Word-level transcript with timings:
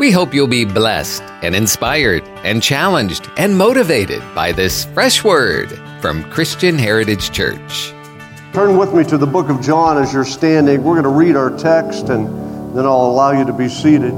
We 0.00 0.10
hope 0.10 0.32
you'll 0.32 0.46
be 0.46 0.64
blessed 0.64 1.22
and 1.42 1.54
inspired 1.54 2.22
and 2.42 2.62
challenged 2.62 3.28
and 3.36 3.54
motivated 3.54 4.22
by 4.34 4.50
this 4.50 4.86
fresh 4.86 5.22
word 5.22 5.78
from 6.00 6.24
Christian 6.30 6.78
Heritage 6.78 7.30
Church. 7.32 7.90
Turn 8.54 8.78
with 8.78 8.94
me 8.94 9.04
to 9.04 9.18
the 9.18 9.26
book 9.26 9.50
of 9.50 9.60
John 9.60 10.02
as 10.02 10.10
you're 10.10 10.24
standing. 10.24 10.82
We're 10.82 10.94
going 10.94 11.02
to 11.02 11.10
read 11.10 11.36
our 11.36 11.54
text 11.54 12.08
and 12.08 12.28
then 12.74 12.86
I'll 12.86 13.10
allow 13.10 13.32
you 13.32 13.44
to 13.44 13.52
be 13.52 13.68
seated. 13.68 14.12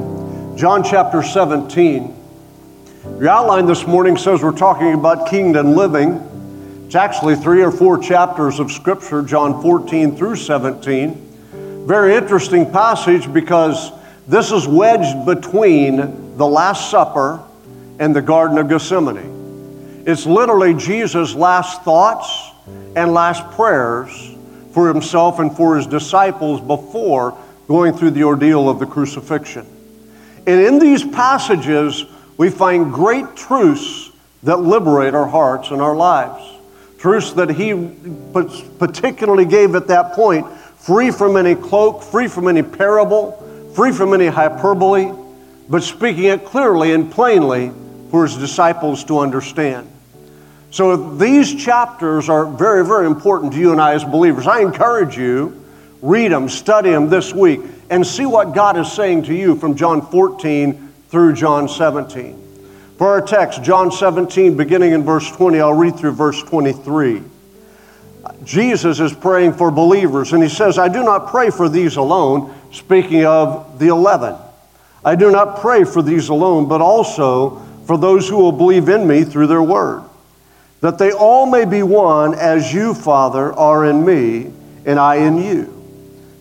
John 0.56 0.84
chapter 0.84 1.20
17. 1.20 2.14
Your 3.18 3.28
outline 3.28 3.66
this 3.66 3.84
morning 3.84 4.16
says 4.16 4.40
we're 4.40 4.52
talking 4.52 4.94
about 4.94 5.28
kingdom 5.30 5.74
living. 5.74 6.84
It's 6.86 6.94
actually 6.94 7.34
three 7.34 7.64
or 7.64 7.72
four 7.72 7.98
chapters 7.98 8.60
of 8.60 8.70
Scripture, 8.70 9.20
John 9.20 9.60
14 9.60 10.16
through 10.16 10.36
17. 10.36 11.86
Very 11.88 12.14
interesting 12.14 12.70
passage 12.70 13.32
because 13.32 13.90
this 14.26 14.52
is 14.52 14.66
wedged 14.68 15.26
between 15.26 16.36
the 16.36 16.46
Last 16.46 16.90
Supper 16.90 17.42
and 17.98 18.14
the 18.14 18.22
Garden 18.22 18.58
of 18.58 18.68
Gethsemane. 18.68 20.04
It's 20.06 20.26
literally 20.26 20.74
Jesus' 20.74 21.34
last 21.34 21.82
thoughts 21.82 22.50
and 22.96 23.12
last 23.14 23.48
prayers 23.52 24.34
for 24.72 24.88
himself 24.88 25.38
and 25.38 25.54
for 25.56 25.76
his 25.76 25.86
disciples 25.86 26.60
before 26.60 27.36
going 27.68 27.94
through 27.94 28.10
the 28.10 28.24
ordeal 28.24 28.68
of 28.68 28.78
the 28.78 28.86
crucifixion. 28.86 29.66
And 30.46 30.60
in 30.60 30.78
these 30.78 31.04
passages, 31.04 32.04
we 32.36 32.50
find 32.50 32.92
great 32.92 33.36
truths 33.36 34.10
that 34.42 34.56
liberate 34.56 35.14
our 35.14 35.26
hearts 35.26 35.70
and 35.70 35.80
our 35.80 35.94
lives. 35.94 36.44
Truths 36.98 37.32
that 37.32 37.50
he 37.50 37.72
particularly 38.78 39.44
gave 39.44 39.74
at 39.74 39.88
that 39.88 40.12
point, 40.12 40.48
free 40.76 41.10
from 41.10 41.36
any 41.36 41.54
cloak, 41.54 42.02
free 42.02 42.28
from 42.28 42.48
any 42.48 42.62
parable, 42.62 43.41
free 43.74 43.92
from 43.92 44.14
any 44.14 44.26
hyperbole, 44.26 45.12
but 45.68 45.82
speaking 45.82 46.24
it 46.24 46.44
clearly 46.44 46.92
and 46.92 47.10
plainly 47.10 47.72
for 48.10 48.26
his 48.26 48.36
disciples 48.36 49.04
to 49.04 49.18
understand. 49.18 49.88
So 50.70 51.16
these 51.16 51.54
chapters 51.54 52.28
are 52.28 52.46
very, 52.46 52.84
very 52.84 53.06
important 53.06 53.52
to 53.52 53.58
you 53.58 53.72
and 53.72 53.80
I 53.80 53.94
as 53.94 54.04
believers. 54.04 54.46
I 54.46 54.60
encourage 54.60 55.16
you, 55.16 55.62
read 56.00 56.32
them, 56.32 56.48
study 56.48 56.90
them 56.90 57.08
this 57.08 57.34
week, 57.34 57.60
and 57.90 58.06
see 58.06 58.26
what 58.26 58.54
God 58.54 58.78
is 58.78 58.90
saying 58.90 59.24
to 59.24 59.34
you 59.34 59.56
from 59.56 59.76
John 59.76 60.00
14 60.00 60.92
through 61.08 61.34
John 61.34 61.68
17. 61.68 62.38
For 62.96 63.08
our 63.08 63.20
text, 63.20 63.62
John 63.62 63.92
17, 63.92 64.56
beginning 64.56 64.92
in 64.92 65.02
verse 65.02 65.30
20, 65.30 65.60
I'll 65.60 65.74
read 65.74 65.96
through 65.96 66.12
verse 66.12 66.42
23. 66.42 67.22
Jesus 68.44 69.00
is 69.00 69.12
praying 69.12 69.54
for 69.54 69.70
believers, 69.70 70.32
and 70.32 70.42
he 70.42 70.48
says, 70.48 70.78
I 70.78 70.88
do 70.88 71.02
not 71.02 71.28
pray 71.28 71.50
for 71.50 71.68
these 71.68 71.96
alone 71.96 72.54
speaking 72.72 73.24
of 73.24 73.78
the 73.78 73.88
eleven. 73.88 74.34
I 75.04 75.14
do 75.14 75.30
not 75.30 75.60
pray 75.60 75.84
for 75.84 76.02
these 76.02 76.28
alone, 76.28 76.68
but 76.68 76.80
also 76.80 77.60
for 77.86 77.98
those 77.98 78.28
who 78.28 78.36
will 78.36 78.52
believe 78.52 78.88
in 78.88 79.06
me 79.06 79.24
through 79.24 79.48
their 79.48 79.62
word, 79.62 80.04
that 80.80 80.98
they 80.98 81.12
all 81.12 81.46
may 81.46 81.64
be 81.64 81.82
one 81.82 82.34
as 82.34 82.72
you, 82.72 82.94
Father, 82.94 83.52
are 83.52 83.84
in 83.84 84.04
me, 84.04 84.52
and 84.86 84.98
I 84.98 85.16
in 85.16 85.38
you. 85.38 85.78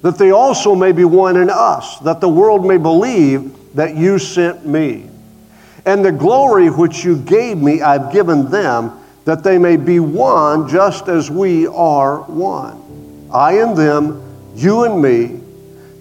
That 0.01 0.17
they 0.17 0.31
also 0.31 0.73
may 0.73 0.91
be 0.91 1.03
one 1.03 1.37
in 1.37 1.49
us, 1.49 1.99
that 1.99 2.21
the 2.21 2.29
world 2.29 2.65
may 2.65 2.77
believe 2.77 3.75
that 3.75 3.95
you 3.95 4.19
sent 4.19 4.65
me. 4.65 5.09
And 5.85 6.05
the 6.05 6.11
glory 6.11 6.69
which 6.69 7.03
you 7.03 7.17
gave 7.17 7.57
me, 7.57 7.81
I've 7.81 8.11
given 8.11 8.49
them, 8.51 8.99
that 9.25 9.43
they 9.43 9.57
may 9.57 9.77
be 9.77 9.99
one 9.99 10.67
just 10.67 11.07
as 11.07 11.29
we 11.29 11.67
are 11.67 12.21
one. 12.21 13.29
I 13.33 13.59
and 13.59 13.75
them, 13.75 14.21
you 14.55 14.83
and 14.83 15.01
me 15.01 15.40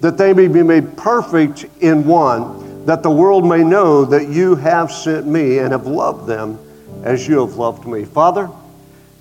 that 0.01 0.17
they 0.17 0.33
may 0.33 0.49
be 0.49 0.63
made 0.63 0.97
perfect 0.97 1.67
in 1.81 2.07
one, 2.07 2.87
that 2.87 3.03
the 3.03 3.11
world 3.11 3.47
may 3.47 3.63
know 3.63 4.05
that 4.05 4.29
you 4.29 4.57
have 4.57 4.91
sent 4.91 5.27
me 5.27 5.59
and 5.59 5.73
have 5.73 5.87
loved 5.87 6.27
them 6.27 6.59
as 7.05 7.29
you 7.29 7.41
have 7.41 7.57
loved 7.57 7.87
me. 7.87 8.05
Father, 8.05 8.49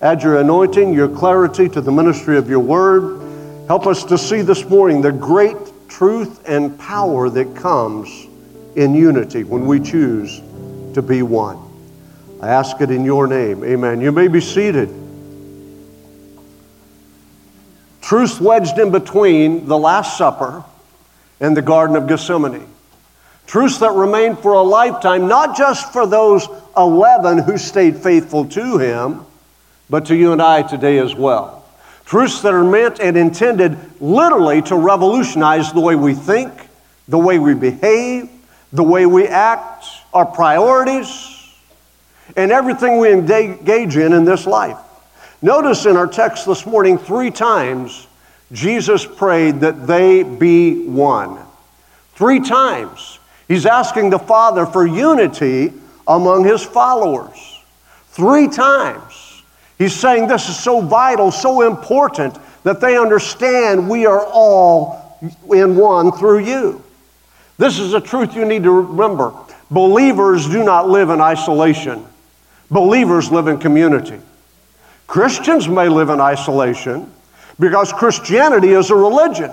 add 0.00 0.22
your 0.22 0.40
anointing, 0.40 0.92
your 0.92 1.08
clarity 1.08 1.68
to 1.68 1.80
the 1.80 1.92
ministry 1.92 2.36
of 2.38 2.48
your 2.48 2.60
word. 2.60 3.20
Help 3.68 3.86
us 3.86 4.04
to 4.04 4.16
see 4.16 4.40
this 4.40 4.64
morning 4.68 5.02
the 5.02 5.12
great 5.12 5.56
truth 5.88 6.42
and 6.48 6.78
power 6.78 7.28
that 7.28 7.54
comes 7.54 8.26
in 8.76 8.94
unity 8.94 9.44
when 9.44 9.66
we 9.66 9.78
choose 9.78 10.40
to 10.94 11.02
be 11.02 11.22
one. 11.22 11.58
I 12.40 12.48
ask 12.48 12.80
it 12.80 12.90
in 12.90 13.04
your 13.04 13.26
name. 13.26 13.62
Amen. 13.64 14.00
You 14.00 14.12
may 14.12 14.28
be 14.28 14.40
seated. 14.40 14.88
Truth 18.00 18.40
wedged 18.40 18.78
in 18.78 18.90
between 18.90 19.66
the 19.66 19.76
Last 19.76 20.16
Supper 20.16 20.64
in 21.40 21.54
the 21.54 21.62
Garden 21.62 21.96
of 21.96 22.06
Gethsemane. 22.06 22.66
Truths 23.46 23.78
that 23.78 23.92
remain 23.92 24.36
for 24.36 24.52
a 24.52 24.62
lifetime, 24.62 25.26
not 25.26 25.56
just 25.56 25.92
for 25.92 26.06
those 26.06 26.46
11 26.76 27.38
who 27.38 27.58
stayed 27.58 27.96
faithful 27.96 28.44
to 28.46 28.78
him, 28.78 29.26
but 29.88 30.06
to 30.06 30.14
you 30.14 30.32
and 30.32 30.40
I 30.40 30.62
today 30.62 30.98
as 30.98 31.14
well. 31.14 31.64
Truths 32.04 32.42
that 32.42 32.54
are 32.54 32.64
meant 32.64 33.00
and 33.00 33.16
intended 33.16 33.76
literally 34.00 34.62
to 34.62 34.76
revolutionize 34.76 35.72
the 35.72 35.80
way 35.80 35.96
we 35.96 36.14
think, 36.14 36.52
the 37.08 37.18
way 37.18 37.38
we 37.38 37.54
behave, 37.54 38.28
the 38.72 38.84
way 38.84 39.06
we 39.06 39.26
act, 39.26 39.84
our 40.12 40.26
priorities, 40.26 41.36
and 42.36 42.52
everything 42.52 42.98
we 42.98 43.12
engage 43.12 43.96
in 43.96 44.12
in 44.12 44.24
this 44.24 44.46
life. 44.46 44.78
Notice 45.42 45.86
in 45.86 45.96
our 45.96 46.06
text 46.06 46.46
this 46.46 46.66
morning, 46.66 46.98
three 46.98 47.30
times 47.30 48.06
Jesus 48.52 49.06
prayed 49.06 49.60
that 49.60 49.86
they 49.86 50.22
be 50.22 50.86
one. 50.86 51.38
Three 52.14 52.40
times. 52.40 53.18
He's 53.48 53.66
asking 53.66 54.10
the 54.10 54.18
Father 54.18 54.66
for 54.66 54.86
unity 54.86 55.72
among 56.06 56.44
his 56.44 56.62
followers. 56.62 57.60
Three 58.08 58.48
times. 58.48 59.42
He's 59.78 59.94
saying 59.94 60.28
this 60.28 60.48
is 60.48 60.58
so 60.58 60.80
vital, 60.80 61.30
so 61.30 61.62
important 61.62 62.36
that 62.64 62.80
they 62.80 62.98
understand 62.98 63.88
we 63.88 64.06
are 64.06 64.24
all 64.26 65.18
in 65.52 65.76
one 65.76 66.12
through 66.12 66.40
you. 66.40 66.82
This 67.58 67.78
is 67.78 67.94
a 67.94 68.00
truth 68.00 68.34
you 68.34 68.44
need 68.44 68.62
to 68.64 68.70
remember. 68.70 69.32
Believers 69.70 70.48
do 70.48 70.64
not 70.64 70.88
live 70.88 71.10
in 71.10 71.20
isolation, 71.20 72.04
believers 72.70 73.30
live 73.30 73.48
in 73.48 73.58
community. 73.58 74.18
Christians 75.06 75.68
may 75.68 75.88
live 75.88 76.10
in 76.10 76.20
isolation, 76.20 77.10
because 77.60 77.92
Christianity 77.92 78.70
is 78.70 78.90
a 78.90 78.96
religion. 78.96 79.52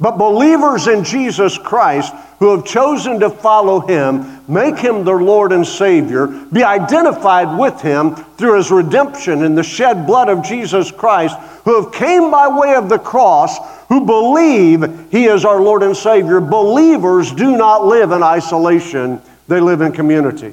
But 0.00 0.18
believers 0.18 0.88
in 0.88 1.04
Jesus 1.04 1.58
Christ 1.58 2.12
who 2.40 2.56
have 2.56 2.66
chosen 2.66 3.20
to 3.20 3.30
follow 3.30 3.80
Him, 3.80 4.40
make 4.48 4.76
Him 4.76 5.04
their 5.04 5.20
Lord 5.20 5.52
and 5.52 5.64
Savior, 5.64 6.26
be 6.26 6.64
identified 6.64 7.56
with 7.56 7.80
Him 7.80 8.16
through 8.16 8.56
His 8.56 8.72
redemption 8.72 9.44
in 9.44 9.54
the 9.54 9.62
shed 9.62 10.06
blood 10.06 10.28
of 10.28 10.42
Jesus 10.42 10.90
Christ, 10.90 11.38
who 11.64 11.80
have 11.80 11.92
came 11.92 12.32
by 12.32 12.48
way 12.48 12.74
of 12.74 12.88
the 12.88 12.98
cross, 12.98 13.58
who 13.88 14.04
believe 14.04 15.12
He 15.12 15.26
is 15.26 15.44
our 15.44 15.60
Lord 15.60 15.84
and 15.84 15.96
Savior. 15.96 16.40
Believers 16.40 17.30
do 17.30 17.56
not 17.56 17.86
live 17.86 18.10
in 18.10 18.24
isolation, 18.24 19.20
they 19.46 19.60
live 19.60 19.82
in 19.82 19.92
community. 19.92 20.52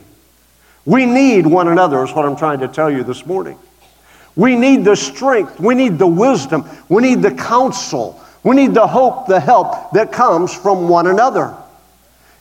We 0.85 1.07
need 1.07 1.47
one 1.47 1.67
another, 1.67 2.03
is 2.03 2.11
what 2.11 2.25
I'm 2.25 2.35
trying 2.35 2.59
to 2.59 2.67
tell 2.67 2.91
you 2.91 3.03
this 3.03 3.25
morning. 3.25 3.57
We 4.39 4.55
need 4.55 4.85
the 4.85 4.95
strength. 4.95 5.59
We 5.59 5.75
need 5.75 5.99
the 5.99 6.07
wisdom. 6.07 6.63
We 6.87 7.01
need 7.01 7.21
the 7.21 7.31
counsel. 7.31 8.23
We 8.41 8.55
need 8.55 8.73
the 8.73 8.87
hope, 8.87 9.27
the 9.27 9.41
help 9.41 9.91
that 9.91 10.13
comes 10.13 10.55
from 10.55 10.87
one 10.87 11.07
another. 11.07 11.53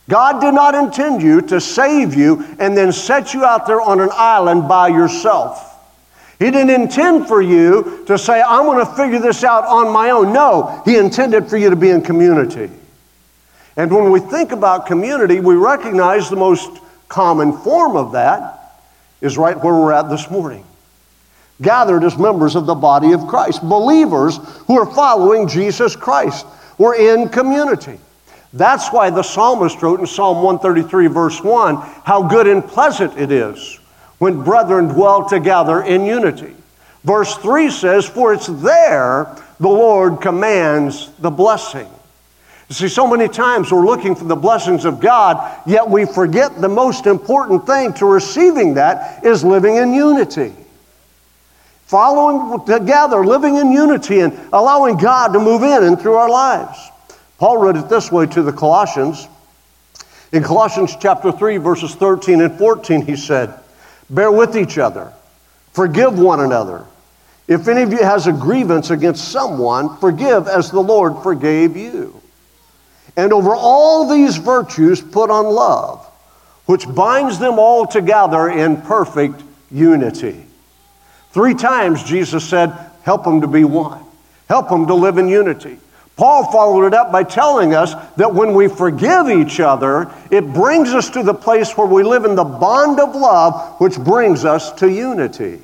God 0.07 0.39
did 0.39 0.53
not 0.53 0.75
intend 0.75 1.21
you 1.21 1.41
to 1.41 1.59
save 1.59 2.15
you 2.15 2.55
and 2.57 2.75
then 2.75 2.93
set 2.93 3.33
you 3.33 3.43
out 3.43 3.67
there 3.67 3.81
on 3.81 3.99
an 3.99 4.11
island 4.13 4.69
by 4.69 4.87
yourself. 4.87 5.75
He 6.39 6.49
didn't 6.49 6.69
intend 6.69 7.27
for 7.27 7.41
you 7.41 8.05
to 8.07 8.17
say, 8.17 8.41
I'm 8.41 8.63
going 8.63 8.79
to 8.79 8.93
figure 8.93 9.19
this 9.19 9.43
out 9.43 9.65
on 9.65 9.91
my 9.91 10.11
own. 10.11 10.31
No, 10.31 10.81
He 10.85 10.95
intended 10.95 11.49
for 11.49 11.57
you 11.57 11.69
to 11.69 11.75
be 11.75 11.89
in 11.89 12.01
community. 12.01 12.71
And 13.75 13.93
when 13.93 14.09
we 14.09 14.21
think 14.21 14.53
about 14.53 14.85
community, 14.85 15.41
we 15.41 15.55
recognize 15.55 16.29
the 16.29 16.37
most 16.37 16.79
common 17.09 17.57
form 17.57 17.97
of 17.97 18.13
that 18.13 18.77
is 19.19 19.37
right 19.37 19.61
where 19.61 19.73
we're 19.73 19.91
at 19.91 20.09
this 20.09 20.31
morning 20.31 20.63
gathered 21.61 22.03
as 22.03 22.17
members 22.17 22.55
of 22.55 22.65
the 22.65 22.75
body 22.75 23.11
of 23.11 23.27
Christ, 23.27 23.61
believers 23.61 24.37
who 24.67 24.79
are 24.79 24.93
following 24.93 25.47
Jesus 25.47 25.95
Christ. 25.95 26.45
We're 26.77 26.95
in 26.95 27.29
community. 27.29 27.99
That's 28.53 28.89
why 28.91 29.09
the 29.09 29.23
psalmist 29.23 29.81
wrote 29.81 29.99
in 29.99 30.07
Psalm 30.07 30.37
133, 30.37 31.07
verse 31.07 31.43
1, 31.43 31.75
how 32.03 32.23
good 32.23 32.47
and 32.47 32.65
pleasant 32.65 33.17
it 33.17 33.31
is 33.31 33.79
when 34.17 34.43
brethren 34.43 34.87
dwell 34.87 35.27
together 35.27 35.83
in 35.83 36.05
unity. 36.05 36.55
Verse 37.03 37.35
3 37.37 37.69
says, 37.69 38.07
For 38.07 38.33
it's 38.33 38.47
there 38.47 39.35
the 39.59 39.67
Lord 39.67 40.21
commands 40.21 41.11
the 41.19 41.29
blessing. 41.29 41.87
You 42.69 42.75
see, 42.75 42.87
so 42.87 43.07
many 43.07 43.27
times 43.27 43.71
we're 43.71 43.85
looking 43.85 44.15
for 44.15 44.25
the 44.25 44.35
blessings 44.35 44.85
of 44.85 44.99
God, 44.99 45.61
yet 45.65 45.87
we 45.87 46.05
forget 46.05 46.59
the 46.59 46.69
most 46.69 47.05
important 47.07 47.65
thing 47.65 47.93
to 47.93 48.05
receiving 48.05 48.75
that 48.75 49.25
is 49.25 49.43
living 49.43 49.77
in 49.77 49.93
unity 49.93 50.53
following 51.89 52.63
together, 52.67 53.25
living 53.25 53.55
in 53.55 53.71
unity, 53.71 54.19
and 54.19 54.39
allowing 54.53 54.95
God 54.95 55.33
to 55.33 55.39
move 55.39 55.63
in 55.63 55.83
and 55.83 55.99
through 55.99 56.13
our 56.13 56.29
lives. 56.29 56.77
Paul 57.39 57.57
wrote 57.57 57.77
it 57.77 57.89
this 57.89 58.11
way 58.11 58.27
to 58.27 58.43
the 58.43 58.53
Colossians 58.53 59.27
In 60.31 60.43
Colossians 60.43 60.95
chapter 60.99 61.31
3, 61.31 61.57
verses 61.57 61.95
13 61.95 62.41
and 62.41 62.55
14, 62.59 63.07
he 63.07 63.15
said, 63.15 63.55
Bear 64.07 64.31
with 64.31 64.55
each 64.55 64.77
other, 64.77 65.11
forgive 65.73 66.19
one 66.19 66.41
another. 66.41 66.85
If 67.47 67.67
any 67.67 67.81
of 67.81 67.91
you 67.91 68.03
has 68.03 68.27
a 68.27 68.33
grievance 68.33 68.91
against 68.91 69.31
someone, 69.31 69.97
forgive 69.97 70.47
as 70.47 70.69
the 70.69 70.81
Lord 70.81 71.23
forgave 71.23 71.75
you. 71.75 72.21
And 73.17 73.33
over 73.33 73.55
all 73.55 74.07
these 74.07 74.37
virtues, 74.37 75.01
put 75.01 75.31
on 75.31 75.47
love, 75.47 76.05
which 76.67 76.87
binds 76.87 77.39
them 77.39 77.57
all 77.57 77.87
together 77.87 78.47
in 78.47 78.79
perfect 78.83 79.41
unity. 79.71 80.45
Three 81.31 81.53
times 81.53 82.03
Jesus 82.03 82.47
said, 82.47 82.73
Help 83.03 83.23
them 83.23 83.41
to 83.41 83.47
be 83.47 83.63
one, 83.63 84.03
help 84.47 84.69
them 84.69 84.87
to 84.87 84.93
live 84.93 85.17
in 85.17 85.27
unity. 85.27 85.77
Paul 86.15 86.51
followed 86.51 86.87
it 86.87 86.93
up 86.93 87.13
by 87.13 87.23
telling 87.23 87.73
us 87.73 87.93
that 88.17 88.33
when 88.35 88.53
we 88.53 88.67
forgive 88.67 89.29
each 89.29 89.61
other, 89.61 90.13
it 90.29 90.53
brings 90.53 90.89
us 90.89 91.09
to 91.11 91.23
the 91.23 91.33
place 91.33 91.77
where 91.77 91.87
we 91.87 92.03
live 92.03 92.25
in 92.25 92.35
the 92.35 92.43
bond 92.43 92.99
of 92.99 93.15
love, 93.15 93.79
which 93.79 93.97
brings 93.97 94.43
us 94.43 94.73
to 94.73 94.91
unity. 94.91 95.61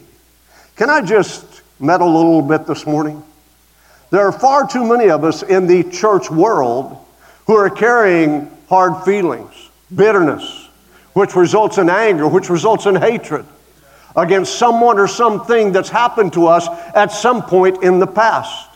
Can 0.78 0.90
I 0.90 1.02
just 1.02 1.62
meddle 1.78 2.08
a 2.08 2.16
little 2.16 2.42
bit 2.42 2.66
this 2.68 2.86
morning? 2.86 3.22
There 4.12 4.26
are 4.26 4.32
far 4.32 4.66
too 4.66 4.88
many 4.88 5.10
of 5.10 5.26
us 5.26 5.44
in 5.44 5.68
the 5.68 5.84
church 5.84 6.32
world 6.32 7.06
who 7.48 7.56
are 7.58 7.70
carrying 7.70 8.50
hard 8.70 9.04
feelings, 9.04 9.54
bitterness, 9.94 10.70
which 11.12 11.36
results 11.36 11.80
in 11.80 11.90
anger, 11.90 12.30
which 12.30 12.50
results 12.50 12.86
in 12.86 12.96
hatred 12.96 13.46
against 14.16 14.58
someone 14.58 15.00
or 15.00 15.08
something 15.08 15.72
that's 15.72 15.90
happened 15.90 16.34
to 16.34 16.48
us 16.48 16.68
at 16.96 17.12
some 17.12 17.44
point 17.44 17.84
in 17.84 18.00
the 18.00 18.08
past. 18.08 18.70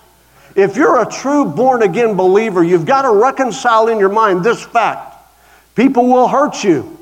If 0.56 0.76
you're 0.76 1.02
a 1.02 1.10
true 1.10 1.46
born 1.46 1.84
again 1.84 2.16
believer, 2.16 2.64
you've 2.64 2.86
got 2.86 3.04
to 3.04 3.12
reconcile 3.12 3.88
in 3.88 4.00
your 4.00 4.10
mind 4.10 4.44
this 4.44 4.64
fact 4.64 5.16
people 5.76 6.08
will 6.08 6.28
hurt 6.28 6.64
you, 6.64 6.98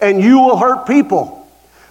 and 0.00 0.22
you 0.22 0.38
will 0.38 0.56
hurt 0.56 0.86
people. 0.86 1.48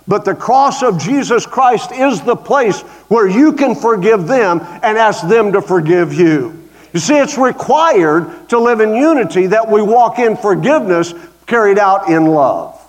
But 0.08 0.26
the 0.26 0.36
cross 0.36 0.84
of 0.84 0.98
Jesus 0.98 1.46
Christ 1.46 1.92
is 1.92 2.22
the 2.22 2.36
place 2.36 2.82
where 3.10 3.28
you 3.28 3.54
can 3.54 3.76
forgive 3.76 4.28
them 4.28 4.60
and 4.62 4.98
ask 4.98 5.28
them 5.28 5.54
to 5.54 5.62
forgive 5.62 6.14
you. 6.14 6.70
You 6.94 7.00
see, 7.00 7.18
it's 7.18 7.38
required 7.38 8.50
to 8.50 8.60
live 8.60 8.80
in 8.80 8.96
unity 8.96 9.48
that 9.48 9.70
we 9.70 9.82
walk 9.82 10.20
in 10.20 10.38
forgiveness 10.38 11.14
carried 11.48 11.80
out 11.80 12.10
in 12.10 12.28
love. 12.28 12.80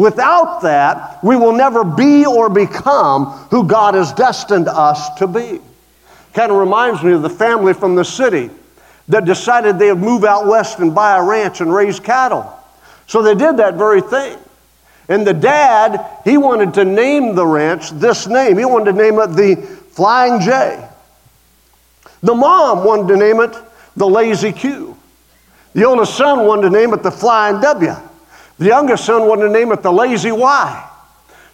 Without 0.00 0.62
that, 0.62 1.22
we 1.22 1.36
will 1.36 1.52
never 1.52 1.84
be 1.84 2.24
or 2.24 2.48
become 2.48 3.26
who 3.50 3.64
God 3.64 3.92
has 3.92 4.14
destined 4.14 4.66
us 4.66 5.10
to 5.18 5.26
be. 5.26 5.60
Kind 6.32 6.50
of 6.50 6.56
reminds 6.56 7.02
me 7.02 7.12
of 7.12 7.20
the 7.20 7.28
family 7.28 7.74
from 7.74 7.96
the 7.96 8.04
city 8.06 8.48
that 9.08 9.26
decided 9.26 9.78
they 9.78 9.92
would 9.92 10.02
move 10.02 10.24
out 10.24 10.46
west 10.46 10.78
and 10.78 10.94
buy 10.94 11.18
a 11.18 11.22
ranch 11.22 11.60
and 11.60 11.70
raise 11.70 12.00
cattle. 12.00 12.50
So 13.08 13.20
they 13.20 13.34
did 13.34 13.58
that 13.58 13.74
very 13.74 14.00
thing. 14.00 14.38
And 15.10 15.26
the 15.26 15.34
dad, 15.34 16.02
he 16.24 16.38
wanted 16.38 16.72
to 16.74 16.86
name 16.86 17.34
the 17.34 17.46
ranch 17.46 17.90
this 17.90 18.26
name. 18.26 18.56
He 18.56 18.64
wanted 18.64 18.92
to 18.92 18.96
name 18.96 19.18
it 19.18 19.26
the 19.36 19.56
Flying 19.90 20.40
J. 20.40 20.82
The 22.22 22.34
mom 22.34 22.86
wanted 22.86 23.08
to 23.08 23.16
name 23.18 23.40
it 23.40 23.54
the 23.96 24.08
Lazy 24.08 24.52
Q. 24.52 24.96
The 25.74 25.84
oldest 25.84 26.16
son 26.16 26.46
wanted 26.46 26.70
to 26.70 26.70
name 26.70 26.94
it 26.94 27.02
the 27.02 27.10
Flying 27.10 27.60
W. 27.60 27.94
The 28.60 28.66
youngest 28.66 29.06
son 29.06 29.26
wanted 29.26 29.44
to 29.44 29.48
name 29.48 29.72
it 29.72 29.82
the 29.82 29.90
Lazy 29.90 30.30
Y. 30.30 30.90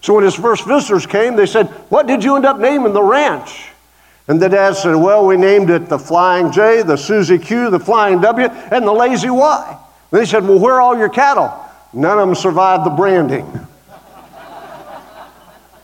So 0.00 0.14
when 0.14 0.24
his 0.24 0.34
first 0.34 0.66
visitors 0.66 1.06
came, 1.06 1.36
they 1.36 1.46
said, 1.46 1.68
What 1.88 2.08
did 2.08 2.24
you 2.24 2.34
end 2.34 2.44
up 2.44 2.58
naming 2.58 2.92
the 2.92 3.02
ranch? 3.02 3.68
And 4.26 4.42
the 4.42 4.48
dad 4.48 4.74
said, 4.74 4.96
Well, 4.96 5.24
we 5.24 5.36
named 5.36 5.70
it 5.70 5.88
the 5.88 6.00
Flying 6.00 6.50
J, 6.50 6.82
the 6.82 6.96
Susie 6.96 7.38
Q, 7.38 7.70
the 7.70 7.78
Flying 7.78 8.20
W, 8.22 8.48
and 8.48 8.84
the 8.84 8.92
Lazy 8.92 9.30
Y. 9.30 9.78
And 10.10 10.20
they 10.20 10.26
said, 10.26 10.42
Well, 10.42 10.58
where 10.58 10.74
are 10.74 10.80
all 10.80 10.98
your 10.98 11.08
cattle? 11.08 11.54
None 11.92 12.18
of 12.18 12.26
them 12.26 12.34
survived 12.34 12.84
the 12.84 12.90
branding. 12.90 13.48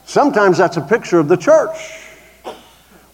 Sometimes 0.04 0.58
that's 0.58 0.76
a 0.76 0.80
picture 0.80 1.20
of 1.20 1.28
the 1.28 1.36
church. 1.36 2.00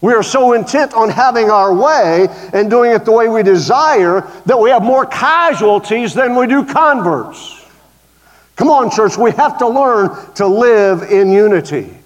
We 0.01 0.13
are 0.13 0.23
so 0.23 0.53
intent 0.53 0.95
on 0.95 1.09
having 1.09 1.51
our 1.51 1.75
way 1.75 2.27
and 2.53 2.71
doing 2.71 2.89
it 2.89 3.05
the 3.05 3.11
way 3.11 3.29
we 3.29 3.43
desire 3.43 4.21
that 4.47 4.57
we 4.57 4.71
have 4.71 4.81
more 4.81 5.05
casualties 5.05 6.15
than 6.15 6.35
we 6.35 6.47
do 6.47 6.65
converts. 6.65 7.58
Come 8.59 8.71
on, 8.71 8.91
church, 8.91 9.17
we 9.17 9.31
have 9.31 9.57
to 9.59 9.67
learn 9.69 10.33
to 10.33 10.45
live 10.45 11.03
in 11.03 11.31
unity. 11.31 11.97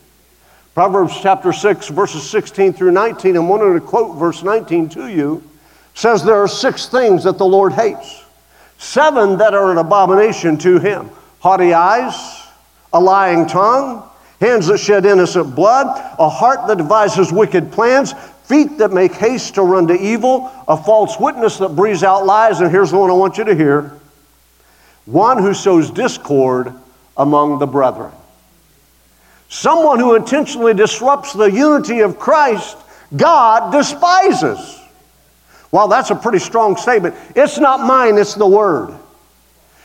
Proverbs 0.75 1.19
chapter 1.19 1.51
6, 1.51 1.87
verses 1.87 2.29
16 2.29 2.73
through 2.73 2.91
19, 2.91 3.35
I'm 3.35 3.49
wanting 3.49 3.73
to 3.73 3.81
quote 3.81 4.19
verse 4.19 4.43
19 4.43 4.87
to 4.89 5.07
you, 5.07 5.41
says 5.95 6.23
there 6.23 6.35
are 6.35 6.47
six 6.47 6.85
things 6.85 7.23
that 7.23 7.39
the 7.39 7.45
Lord 7.45 7.73
hates, 7.73 8.23
seven 8.77 9.39
that 9.39 9.55
are 9.55 9.71
an 9.71 9.79
abomination 9.79 10.55
to 10.59 10.77
him. 10.77 11.09
Haughty 11.39 11.73
eyes, 11.73 12.45
a 12.93 12.99
lying 12.99 13.47
tongue, 13.47 14.07
hands 14.39 14.67
that 14.67 14.77
shed 14.77 15.07
innocent 15.07 15.55
blood, 15.55 15.87
a 16.19 16.29
heart 16.29 16.67
that 16.67 16.77
devises 16.77 17.31
wicked 17.31 17.71
plans, 17.71 18.13
feet 18.43 18.77
that 18.77 18.91
make 18.91 19.13
haste 19.13 19.55
to 19.55 19.63
run 19.63 19.87
to 19.87 19.99
evil, 19.99 20.51
a 20.67 20.77
false 20.77 21.19
witness 21.19 21.57
that 21.57 21.69
breathes 21.69 22.03
out 22.03 22.27
lies, 22.27 22.61
and 22.61 22.69
here's 22.69 22.91
the 22.91 22.97
one 22.99 23.09
I 23.09 23.13
want 23.13 23.39
you 23.39 23.43
to 23.43 23.55
hear 23.55 23.99
one 25.05 25.37
who 25.37 25.53
sows 25.53 25.91
discord 25.91 26.73
among 27.17 27.59
the 27.59 27.67
brethren. 27.67 28.11
Someone 29.49 29.99
who 29.99 30.15
intentionally 30.15 30.73
disrupts 30.73 31.33
the 31.33 31.45
unity 31.45 31.99
of 31.99 32.17
Christ, 32.17 32.77
God 33.15 33.71
despises. 33.71 34.79
Well, 35.71 35.87
that's 35.87 36.09
a 36.09 36.15
pretty 36.15 36.39
strong 36.39 36.75
statement. 36.75 37.15
It's 37.35 37.59
not 37.59 37.79
mine, 37.79 38.17
it's 38.17 38.35
the 38.35 38.47
Word. 38.47 38.93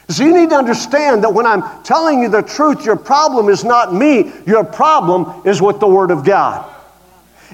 So 0.09 0.25
you 0.25 0.35
need 0.35 0.51
to 0.51 0.57
understand 0.57 1.23
that 1.25 1.35
when 1.35 1.45
I'm 1.45 1.83
telling 1.83 2.21
you 2.21 2.31
the 2.31 2.43
truth, 2.43 2.85
your 2.87 2.97
problem 2.97 3.51
is 3.51 3.63
not 3.63 3.93
me, 3.93 4.33
your 4.47 4.65
problem 4.65 5.47
is 5.47 5.61
with 5.61 5.81
the 5.81 5.87
Word 5.87 6.11
of 6.11 6.25
God. 6.25 6.75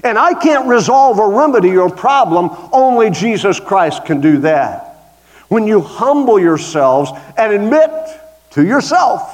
And 0.03 0.17
I 0.17 0.33
can't 0.33 0.67
resolve 0.67 1.19
or 1.19 1.31
remedy 1.31 1.69
your 1.69 1.89
problem, 1.89 2.49
only 2.71 3.09
Jesus 3.09 3.59
Christ 3.59 4.05
can 4.05 4.21
do 4.21 4.37
that. 4.39 4.84
When 5.47 5.67
you 5.67 5.81
humble 5.81 6.39
yourselves 6.39 7.11
and 7.37 7.53
admit 7.53 7.91
to 8.51 8.65
yourself, 8.65 9.31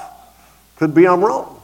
could 0.77 0.93
be 0.93 1.07
I'm 1.07 1.23
wrong. 1.23 1.61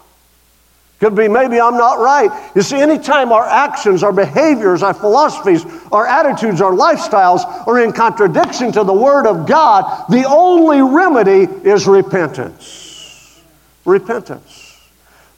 Could 1.00 1.16
be 1.16 1.28
maybe 1.28 1.62
I'm 1.62 1.78
not 1.78 2.00
right. 2.00 2.52
You 2.56 2.64
see, 2.64 2.78
anytime 2.78 3.32
our 3.32 3.46
actions, 3.46 4.02
our 4.02 4.14
behaviors, 4.14 4.82
our 4.82 4.96
philosophies, 4.96 5.64
our 5.92 6.08
attitudes, 6.08 6.60
our 6.60 6.72
lifestyles 6.72 7.46
are 7.68 7.84
in 7.84 7.92
contradiction 7.92 8.72
to 8.72 8.84
the 8.84 8.94
Word 8.94 9.28
of 9.28 9.46
God, 9.46 10.06
the 10.10 10.24
only 10.28 10.82
remedy 10.82 11.44
is 11.68 11.86
repentance. 11.86 13.44
Repentance. 13.86 14.68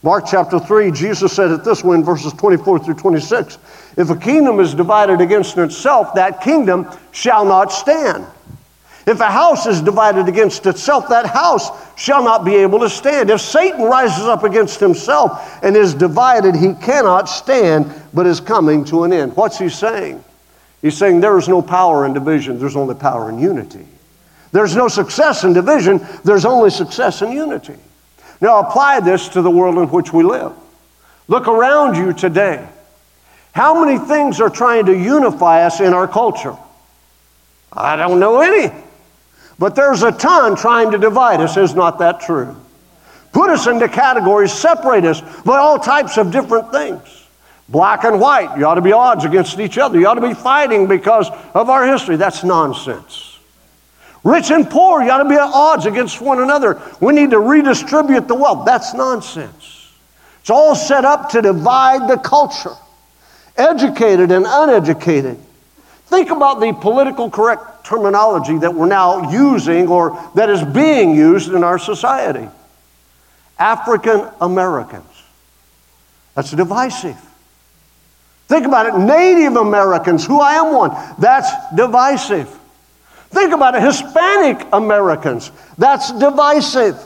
Mark 0.01 0.25
chapter 0.25 0.59
3, 0.59 0.91
Jesus 0.91 1.33
said 1.33 1.51
it 1.51 1.65
this 1.65 1.83
way 1.83 1.97
in 1.97 2.05
verses 2.05 2.31
24 2.31 2.79
through 2.79 2.93
26 2.93 3.57
If 3.97 4.09
a 4.09 4.15
kingdom 4.15 4.61
is 4.61 4.73
divided 4.73 5.19
against 5.19 5.57
itself, 5.57 6.13
that 6.15 6.39
kingdom 6.41 6.89
shall 7.11 7.43
not 7.43 7.73
stand. 7.73 8.25
If 9.09 9.21
a 9.21 9.31
house 9.31 9.65
is 9.65 9.81
divided 9.81 10.27
against 10.27 10.67
itself, 10.67 11.09
that 11.09 11.25
house 11.25 11.71
shall 11.95 12.23
not 12.23 12.45
be 12.45 12.57
able 12.57 12.77
to 12.81 12.89
stand. 12.91 13.31
If 13.31 13.41
Satan 13.41 13.81
rises 13.81 14.25
up 14.25 14.43
against 14.43 14.79
himself 14.79 15.63
and 15.63 15.75
is 15.75 15.95
divided, 15.95 16.55
he 16.55 16.75
cannot 16.75 17.27
stand, 17.27 17.91
but 18.13 18.27
is 18.27 18.39
coming 18.39 18.85
to 18.85 19.05
an 19.05 19.11
end. 19.11 19.35
What's 19.35 19.57
he 19.57 19.67
saying? 19.67 20.23
He's 20.83 20.95
saying 20.95 21.21
there 21.21 21.39
is 21.39 21.47
no 21.47 21.59
power 21.59 22.05
in 22.05 22.13
division, 22.13 22.59
there's 22.59 22.75
only 22.75 22.93
power 22.93 23.31
in 23.31 23.39
unity. 23.39 23.87
There's 24.51 24.75
no 24.75 24.87
success 24.87 25.43
in 25.43 25.53
division, 25.53 26.05
there's 26.23 26.45
only 26.45 26.69
success 26.69 27.23
in 27.23 27.31
unity. 27.31 27.77
Now 28.41 28.59
apply 28.59 28.99
this 28.99 29.27
to 29.29 29.41
the 29.41 29.49
world 29.49 29.79
in 29.79 29.89
which 29.89 30.13
we 30.13 30.21
live. 30.21 30.53
Look 31.27 31.47
around 31.47 31.95
you 31.95 32.13
today. 32.13 32.63
How 33.53 33.83
many 33.83 33.97
things 33.97 34.39
are 34.39 34.51
trying 34.51 34.85
to 34.85 34.95
unify 34.95 35.65
us 35.65 35.79
in 35.79 35.95
our 35.95 36.07
culture? 36.07 36.55
I 37.73 37.95
don't 37.95 38.19
know 38.19 38.41
any. 38.41 38.71
But 39.59 39.75
there's 39.75 40.03
a 40.03 40.11
ton 40.11 40.55
trying 40.55 40.91
to 40.91 40.97
divide 40.97 41.41
us. 41.41 41.57
Is 41.57 41.75
not 41.75 41.99
that 41.99 42.21
true? 42.21 42.55
Put 43.33 43.49
us 43.49 43.67
into 43.67 43.87
categories, 43.87 44.51
separate 44.51 45.05
us 45.05 45.21
by 45.41 45.57
all 45.57 45.77
types 45.77 46.17
of 46.17 46.31
different 46.31 46.71
things. 46.71 47.27
Black 47.67 48.03
and 48.03 48.19
white, 48.19 48.57
you 48.57 48.65
ought 48.65 48.75
to 48.75 48.81
be 48.81 48.93
odds 48.93 49.25
against 49.25 49.59
each 49.59 49.77
other. 49.77 49.99
You 49.99 50.07
ought 50.07 50.15
to 50.15 50.27
be 50.27 50.33
fighting 50.33 50.87
because 50.87 51.29
of 51.53 51.69
our 51.69 51.85
history. 51.85 52.15
That's 52.15 52.43
nonsense. 52.43 53.37
Rich 54.23 54.49
and 54.49 54.67
poor, 54.69 55.03
you 55.03 55.11
ought 55.11 55.23
to 55.23 55.29
be 55.29 55.35
at 55.35 55.41
odds 55.41 55.85
against 55.85 56.19
one 56.19 56.39
another. 56.41 56.81
We 56.99 57.13
need 57.13 57.29
to 57.31 57.39
redistribute 57.39 58.27
the 58.27 58.35
wealth. 58.35 58.65
That's 58.65 58.93
nonsense. 58.93 59.91
It's 60.41 60.49
all 60.49 60.75
set 60.75 61.05
up 61.05 61.29
to 61.31 61.41
divide 61.41 62.09
the 62.09 62.17
culture, 62.17 62.75
educated 63.55 64.31
and 64.31 64.45
uneducated. 64.47 65.37
Think 66.07 66.31
about 66.31 66.59
the 66.59 66.73
political 66.73 67.29
correct 67.29 67.78
terminology 67.89 68.59
that 68.59 68.73
we're 68.73 68.85
now 68.85 69.31
using 69.31 69.87
or 69.87 70.17
that 70.35 70.47
is 70.47 70.63
being 70.63 71.15
used 71.15 71.51
in 71.51 71.63
our 71.63 71.79
society. 71.79 72.47
African 73.57 74.27
Americans. 74.39 75.03
That's 76.35 76.51
divisive. 76.51 77.17
Think 78.47 78.67
about 78.67 78.85
it. 78.85 78.97
Native 78.97 79.55
Americans, 79.55 80.25
who 80.25 80.39
I 80.39 80.53
am 80.53 80.73
one, 80.73 80.91
that's 81.17 81.51
divisive. 81.75 82.47
Think 83.31 83.53
about 83.53 83.75
it 83.75 83.81
Hispanic 83.81 84.65
Americans, 84.71 85.51
that's 85.77 86.11
divisive. 86.13 86.97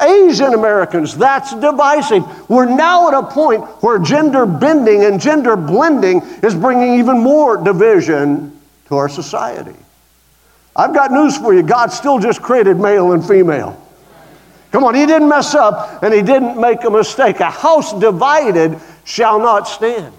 Asian 0.00 0.54
Americans, 0.54 1.16
that's 1.16 1.52
divisive. 1.56 2.22
We're 2.48 2.66
now 2.66 3.08
at 3.08 3.14
a 3.14 3.26
point 3.26 3.64
where 3.82 3.98
gender 3.98 4.46
bending 4.46 5.02
and 5.02 5.20
gender 5.20 5.56
blending 5.56 6.22
is 6.44 6.54
bringing 6.54 7.00
even 7.00 7.18
more 7.18 7.56
division 7.56 8.56
to 8.86 8.96
our 8.96 9.08
society. 9.08 9.74
I've 10.74 10.94
got 10.94 11.10
news 11.10 11.36
for 11.36 11.52
you 11.52 11.62
God 11.62 11.92
still 11.92 12.18
just 12.18 12.42
created 12.42 12.78
male 12.78 13.12
and 13.12 13.26
female. 13.26 13.80
Come 14.72 14.84
on, 14.84 14.94
He 14.94 15.06
didn't 15.06 15.28
mess 15.28 15.54
up 15.54 16.02
and 16.02 16.14
He 16.14 16.22
didn't 16.22 16.60
make 16.60 16.84
a 16.84 16.90
mistake. 16.90 17.40
A 17.40 17.50
house 17.50 17.92
divided 17.98 18.78
shall 19.04 19.38
not 19.38 19.68
stand. 19.68 20.14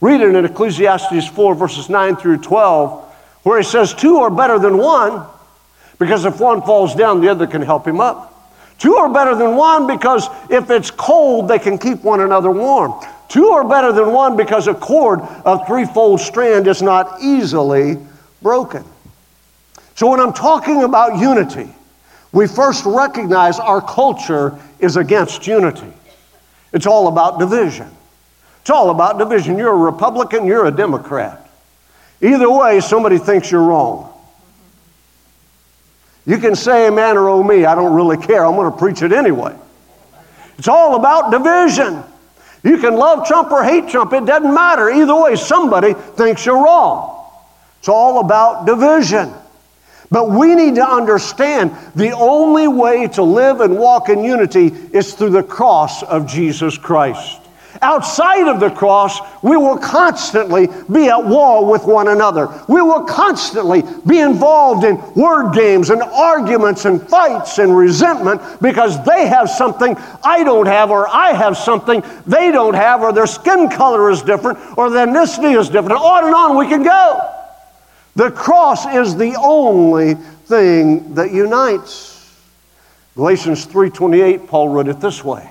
Read 0.00 0.20
it 0.20 0.34
in 0.34 0.44
Ecclesiastes 0.44 1.26
4, 1.28 1.54
verses 1.54 1.88
9 1.88 2.16
through 2.16 2.38
12, 2.38 3.04
where 3.42 3.58
He 3.58 3.64
says, 3.64 3.94
Two 3.94 4.18
are 4.18 4.30
better 4.30 4.58
than 4.58 4.78
one, 4.78 5.26
because 5.98 6.24
if 6.24 6.40
one 6.40 6.62
falls 6.62 6.94
down, 6.94 7.20
the 7.20 7.28
other 7.28 7.46
can 7.46 7.62
help 7.62 7.86
him 7.86 8.00
up. 8.00 8.28
Two 8.78 8.94
are 8.94 9.12
better 9.12 9.34
than 9.34 9.56
one 9.56 9.88
because 9.88 10.28
if 10.48 10.70
it's 10.70 10.90
cold, 10.90 11.48
they 11.48 11.58
can 11.58 11.78
keep 11.78 12.04
one 12.04 12.20
another 12.20 12.50
warm. 12.50 12.94
Two 13.28 13.48
are 13.48 13.68
better 13.68 13.92
than 13.92 14.12
one 14.12 14.36
because 14.36 14.68
a 14.68 14.74
cord 14.74 15.20
of 15.44 15.66
threefold 15.66 16.20
strand 16.20 16.68
is 16.68 16.80
not 16.80 17.20
easily 17.20 17.98
broken. 18.40 18.84
So 19.98 20.08
when 20.08 20.20
I'm 20.20 20.32
talking 20.32 20.84
about 20.84 21.18
unity, 21.18 21.68
we 22.30 22.46
first 22.46 22.84
recognize 22.86 23.58
our 23.58 23.82
culture 23.82 24.56
is 24.78 24.96
against 24.96 25.44
unity. 25.44 25.92
It's 26.72 26.86
all 26.86 27.08
about 27.08 27.40
division. 27.40 27.88
It's 28.60 28.70
all 28.70 28.90
about 28.90 29.18
division. 29.18 29.58
You're 29.58 29.72
a 29.72 29.76
Republican, 29.76 30.46
you're 30.46 30.66
a 30.66 30.70
Democrat. 30.70 31.50
Either 32.22 32.48
way, 32.48 32.78
somebody 32.78 33.18
thinks 33.18 33.50
you're 33.50 33.64
wrong. 33.64 34.12
You 36.26 36.38
can 36.38 36.54
say 36.54 36.86
amen 36.86 37.16
or 37.16 37.28
oh 37.28 37.42
me, 37.42 37.64
I 37.64 37.74
don't 37.74 37.92
really 37.92 38.18
care. 38.18 38.46
I'm 38.46 38.54
going 38.54 38.70
to 38.70 38.78
preach 38.78 39.02
it 39.02 39.10
anyway. 39.10 39.56
It's 40.58 40.68
all 40.68 40.94
about 40.94 41.32
division. 41.32 42.04
You 42.62 42.78
can 42.78 42.94
love 42.94 43.26
Trump 43.26 43.50
or 43.50 43.64
hate 43.64 43.88
Trump, 43.88 44.12
it 44.12 44.26
doesn't 44.26 44.54
matter. 44.54 44.90
Either 44.90 45.20
way, 45.20 45.34
somebody 45.34 45.94
thinks 45.94 46.46
you're 46.46 46.62
wrong. 46.62 47.28
It's 47.80 47.88
all 47.88 48.20
about 48.20 48.64
division. 48.64 49.34
But 50.10 50.30
we 50.30 50.54
need 50.54 50.76
to 50.76 50.88
understand 50.88 51.76
the 51.94 52.12
only 52.12 52.66
way 52.66 53.08
to 53.08 53.22
live 53.22 53.60
and 53.60 53.78
walk 53.78 54.08
in 54.08 54.24
unity 54.24 54.66
is 54.92 55.14
through 55.14 55.30
the 55.30 55.42
cross 55.42 56.02
of 56.02 56.26
Jesus 56.26 56.78
Christ. 56.78 57.42
Outside 57.80 58.48
of 58.48 58.58
the 58.58 58.70
cross, 58.70 59.20
we 59.42 59.56
will 59.56 59.78
constantly 59.78 60.68
be 60.90 61.08
at 61.08 61.24
war 61.24 61.70
with 61.70 61.84
one 61.84 62.08
another. 62.08 62.48
We 62.66 62.82
will 62.82 63.04
constantly 63.04 63.82
be 64.06 64.18
involved 64.18 64.84
in 64.84 64.96
word 65.14 65.52
games 65.52 65.90
and 65.90 66.02
arguments 66.02 66.86
and 66.86 67.06
fights 67.08 67.58
and 67.58 67.76
resentment 67.76 68.40
because 68.60 69.04
they 69.04 69.28
have 69.28 69.48
something 69.48 69.96
I 70.24 70.42
don't 70.42 70.66
have, 70.66 70.90
or 70.90 71.06
I 71.06 71.32
have 71.34 71.56
something 71.56 72.02
they 72.26 72.50
don't 72.50 72.74
have, 72.74 73.02
or 73.02 73.12
their 73.12 73.26
skin 73.26 73.68
color 73.68 74.10
is 74.10 74.22
different, 74.22 74.58
or 74.76 74.90
their 74.90 75.06
ethnicity 75.06 75.58
is 75.58 75.68
different. 75.68 76.00
On 76.00 76.24
and 76.24 76.34
on 76.34 76.56
we 76.56 76.66
can 76.66 76.82
go. 76.82 77.37
The 78.18 78.32
cross 78.32 78.84
is 78.84 79.14
the 79.14 79.36
only 79.36 80.14
thing 80.14 81.14
that 81.14 81.30
unites. 81.30 82.28
Galatians 83.14 83.64
3:28 83.64 84.48
Paul 84.48 84.70
wrote 84.70 84.88
it 84.88 84.98
this 84.98 85.22
way. 85.22 85.48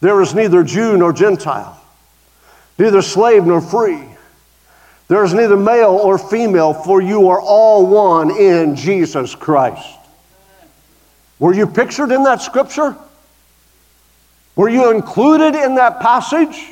There 0.00 0.20
is 0.20 0.34
neither 0.34 0.62
Jew 0.62 0.98
nor 0.98 1.14
Gentile, 1.14 1.80
neither 2.78 3.00
slave 3.00 3.46
nor 3.46 3.62
free. 3.62 4.04
There 5.08 5.24
is 5.24 5.32
neither 5.32 5.56
male 5.56 5.98
or 5.98 6.18
female, 6.18 6.74
for 6.74 7.00
you 7.00 7.30
are 7.30 7.40
all 7.40 7.86
one 7.86 8.30
in 8.30 8.76
Jesus 8.76 9.34
Christ. 9.34 9.88
Were 11.38 11.54
you 11.54 11.66
pictured 11.66 12.12
in 12.12 12.24
that 12.24 12.42
scripture? 12.42 12.94
Were 14.56 14.68
you 14.68 14.90
included 14.90 15.54
in 15.54 15.76
that 15.76 16.00
passage? 16.00 16.68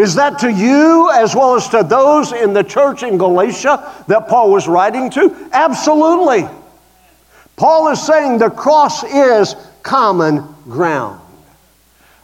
Is 0.00 0.14
that 0.14 0.38
to 0.38 0.50
you 0.50 1.10
as 1.10 1.36
well 1.36 1.56
as 1.56 1.68
to 1.68 1.82
those 1.82 2.32
in 2.32 2.54
the 2.54 2.64
church 2.64 3.02
in 3.02 3.18
Galatia 3.18 4.02
that 4.06 4.28
Paul 4.28 4.50
was 4.50 4.66
writing 4.66 5.10
to? 5.10 5.50
Absolutely. 5.52 6.48
Paul 7.56 7.88
is 7.88 8.00
saying 8.00 8.38
the 8.38 8.48
cross 8.48 9.04
is 9.04 9.54
common 9.82 10.42
ground. 10.64 11.20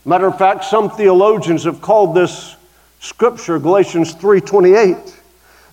Matter 0.07 0.27
of 0.27 0.39
fact, 0.39 0.65
some 0.65 0.89
theologians 0.89 1.65
have 1.65 1.83
called 1.83 2.15
this 2.15 2.57
scripture, 3.01 3.59
Galatians 3.59 4.15
3:28, 4.15 5.15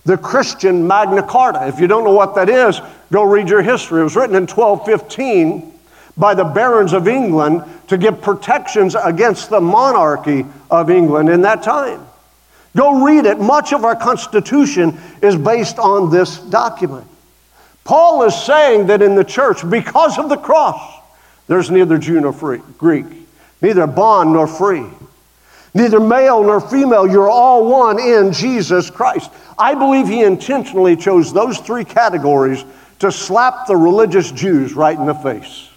the 0.04 0.18
Christian 0.18 0.86
Magna 0.86 1.22
Carta. 1.22 1.66
If 1.68 1.80
you 1.80 1.86
don't 1.86 2.04
know 2.04 2.12
what 2.12 2.34
that 2.34 2.50
is, 2.50 2.82
go 3.12 3.22
read 3.22 3.48
your 3.48 3.62
history. 3.62 4.02
It 4.02 4.04
was 4.04 4.14
written 4.14 4.36
in 4.36 4.46
1215 4.46 5.72
by 6.16 6.34
the 6.34 6.44
barons 6.44 6.92
of 6.92 7.08
England 7.08 7.62
to 7.88 7.98
give 7.98 8.20
protections 8.20 8.94
against 8.94 9.50
the 9.50 9.60
monarchy 9.60 10.46
of 10.70 10.90
England 10.90 11.28
in 11.28 11.42
that 11.42 11.62
time. 11.62 12.06
Go 12.76 13.04
read 13.04 13.26
it. 13.26 13.38
Much 13.38 13.72
of 13.72 13.84
our 13.84 13.96
Constitution 13.96 14.98
is 15.22 15.36
based 15.36 15.78
on 15.78 16.10
this 16.10 16.38
document. 16.38 17.06
Paul 17.84 18.22
is 18.22 18.34
saying 18.34 18.86
that 18.86 19.02
in 19.02 19.14
the 19.14 19.24
church, 19.24 19.68
because 19.68 20.18
of 20.18 20.28
the 20.28 20.36
cross, 20.36 21.00
there's 21.46 21.70
neither 21.70 21.98
Jew 21.98 22.20
nor 22.20 22.32
free, 22.32 22.60
Greek 22.78 23.04
neither 23.64 23.86
bond 23.86 24.34
nor 24.34 24.46
free, 24.46 24.84
neither 25.72 25.98
male 25.98 26.42
nor 26.42 26.60
female. 26.60 27.10
You're 27.10 27.30
all 27.30 27.66
one 27.66 27.98
in 27.98 28.30
Jesus 28.30 28.90
Christ. 28.90 29.30
I 29.58 29.74
believe 29.74 30.06
he 30.06 30.22
intentionally 30.22 30.96
chose 30.96 31.32
those 31.32 31.58
three 31.58 31.84
categories 31.84 32.62
to 32.98 33.10
slap 33.10 33.66
the 33.66 33.76
religious 33.76 34.30
Jews 34.30 34.74
right 34.74 34.96
in 34.96 35.06
the 35.06 35.14
face. 35.14 35.70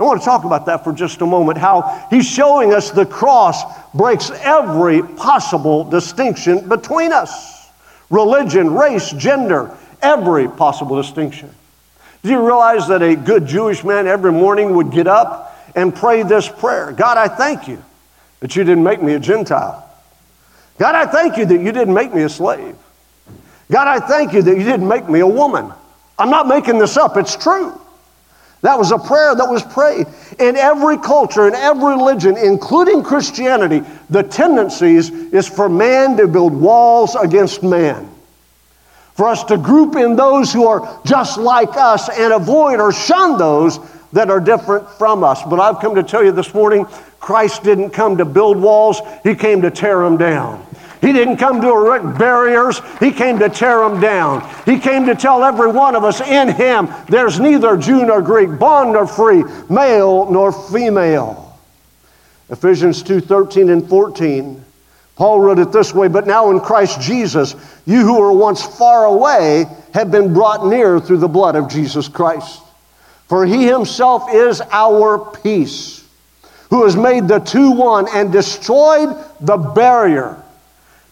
I 0.00 0.04
want 0.04 0.20
to 0.20 0.24
talk 0.24 0.44
about 0.44 0.66
that 0.66 0.84
for 0.84 0.92
just 0.92 1.20
a 1.20 1.26
moment. 1.26 1.58
How 1.58 2.06
he's 2.10 2.26
showing 2.26 2.72
us 2.74 2.90
the 2.90 3.06
cross 3.06 3.62
breaks 3.92 4.30
every 4.30 5.02
possible 5.02 5.84
distinction 5.84 6.68
between 6.68 7.12
us 7.12 7.68
religion, 8.10 8.74
race, 8.74 9.10
gender, 9.12 9.76
every 10.02 10.48
possible 10.48 11.00
distinction. 11.00 11.50
Do 12.22 12.30
you 12.30 12.44
realize 12.44 12.86
that 12.88 13.02
a 13.02 13.16
good 13.16 13.46
Jewish 13.46 13.82
man 13.84 14.06
every 14.06 14.32
morning 14.32 14.76
would 14.76 14.90
get 14.90 15.06
up 15.06 15.58
and 15.74 15.94
pray 15.94 16.22
this 16.22 16.48
prayer 16.48 16.92
God, 16.92 17.18
I 17.18 17.28
thank 17.28 17.68
you 17.68 17.82
that 18.40 18.56
you 18.56 18.64
didn't 18.64 18.84
make 18.84 19.02
me 19.02 19.14
a 19.14 19.20
Gentile. 19.20 19.88
God, 20.78 20.94
I 20.94 21.06
thank 21.06 21.36
you 21.36 21.46
that 21.46 21.60
you 21.60 21.72
didn't 21.72 21.94
make 21.94 22.12
me 22.12 22.22
a 22.22 22.28
slave. 22.28 22.76
God, 23.70 23.88
I 23.88 24.00
thank 24.00 24.32
you 24.32 24.42
that 24.42 24.56
you 24.56 24.64
didn't 24.64 24.88
make 24.88 25.08
me 25.08 25.20
a 25.20 25.26
woman. 25.26 25.72
I'm 26.18 26.30
not 26.30 26.46
making 26.46 26.78
this 26.78 26.96
up, 26.96 27.16
it's 27.16 27.36
true. 27.36 27.80
That 28.62 28.78
was 28.78 28.92
a 28.92 28.98
prayer 28.98 29.34
that 29.34 29.48
was 29.48 29.62
prayed. 29.62 30.06
In 30.38 30.56
every 30.56 30.96
culture, 30.96 31.48
in 31.48 31.54
every 31.54 31.96
religion, 31.96 32.36
including 32.36 33.02
Christianity, 33.02 33.82
the 34.08 34.22
tendencies 34.22 35.10
is 35.10 35.48
for 35.48 35.68
man 35.68 36.16
to 36.16 36.28
build 36.28 36.54
walls 36.54 37.16
against 37.16 37.64
man. 37.64 38.08
For 39.14 39.28
us 39.28 39.42
to 39.44 39.58
group 39.58 39.96
in 39.96 40.16
those 40.16 40.52
who 40.52 40.66
are 40.66 41.00
just 41.04 41.38
like 41.38 41.76
us 41.76 42.08
and 42.08 42.32
avoid 42.32 42.78
or 42.78 42.92
shun 42.92 43.36
those 43.36 43.78
that 44.12 44.30
are 44.30 44.40
different 44.40 44.88
from 44.90 45.24
us. 45.24 45.42
But 45.42 45.58
I've 45.58 45.80
come 45.80 45.96
to 45.96 46.02
tell 46.02 46.24
you 46.24 46.32
this 46.32 46.54
morning 46.54 46.86
Christ 47.18 47.64
didn't 47.64 47.90
come 47.90 48.16
to 48.18 48.24
build 48.24 48.56
walls, 48.56 49.00
He 49.24 49.34
came 49.34 49.62
to 49.62 49.70
tear 49.70 49.98
them 50.04 50.16
down. 50.16 50.64
He 51.02 51.12
didn't 51.12 51.36
come 51.36 51.60
to 51.60 51.68
erect 51.68 52.16
barriers, 52.18 52.80
He 52.98 53.10
came 53.10 53.38
to 53.40 53.50
tear 53.50 53.80
them 53.80 54.00
down. 54.00 54.48
He 54.64 54.78
came 54.78 55.04
to 55.06 55.14
tell 55.14 55.44
every 55.44 55.70
one 55.70 55.94
of 55.94 56.04
us 56.04 56.22
in 56.22 56.48
Him 56.48 56.88
there's 57.08 57.38
neither 57.38 57.76
Jew 57.76 58.06
nor 58.06 58.22
Greek, 58.22 58.58
bond 58.58 58.94
nor 58.94 59.06
free, 59.06 59.44
male 59.68 60.30
nor 60.30 60.52
female. 60.52 61.58
Ephesians 62.48 63.02
2 63.02 63.20
13 63.20 63.68
and 63.68 63.88
14. 63.88 64.64
Paul 65.16 65.40
wrote 65.40 65.58
it 65.58 65.72
this 65.72 65.92
way, 65.92 66.08
but 66.08 66.26
now 66.26 66.50
in 66.50 66.60
Christ 66.60 67.00
Jesus, 67.00 67.54
you 67.84 68.00
who 68.00 68.18
were 68.18 68.32
once 68.32 68.64
far 68.64 69.04
away 69.04 69.66
have 69.92 70.10
been 70.10 70.32
brought 70.32 70.66
near 70.66 70.98
through 70.98 71.18
the 71.18 71.28
blood 71.28 71.54
of 71.54 71.68
Jesus 71.68 72.08
Christ. 72.08 72.62
For 73.28 73.44
he 73.44 73.66
himself 73.66 74.32
is 74.32 74.60
our 74.70 75.18
peace, 75.18 76.06
who 76.70 76.84
has 76.84 76.96
made 76.96 77.28
the 77.28 77.38
two 77.40 77.72
one 77.72 78.06
and 78.12 78.32
destroyed 78.32 79.16
the 79.40 79.56
barrier, 79.56 80.42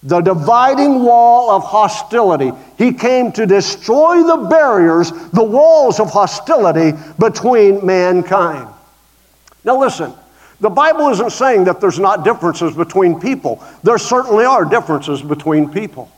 the 0.02 0.21
dividing 0.21 1.04
wall 1.04 1.50
of 1.50 1.62
hostility. 1.62 2.52
He 2.78 2.92
came 2.92 3.33
to 3.33 3.47
destroy 3.47 4.23
the 4.23 4.49
barriers, 4.49 5.11
the 5.30 5.45
walls 5.45 6.00
of 6.00 6.11
hostility 6.11 6.97
between 7.19 7.85
mankind. 7.85 8.69
Now, 9.64 9.78
listen. 9.78 10.12
The 10.61 10.71
Bible 10.71 11.09
isn't 11.09 11.30
saying 11.30 11.64
that 11.64 11.80
there's 11.80 11.99
not 11.99 12.23
differences 12.23 12.76
between 12.76 13.19
people. 13.19 13.64
There 13.83 13.97
certainly 13.97 14.45
are 14.45 14.64
differences 14.64 15.23
between 15.23 15.71
people. 15.71 16.11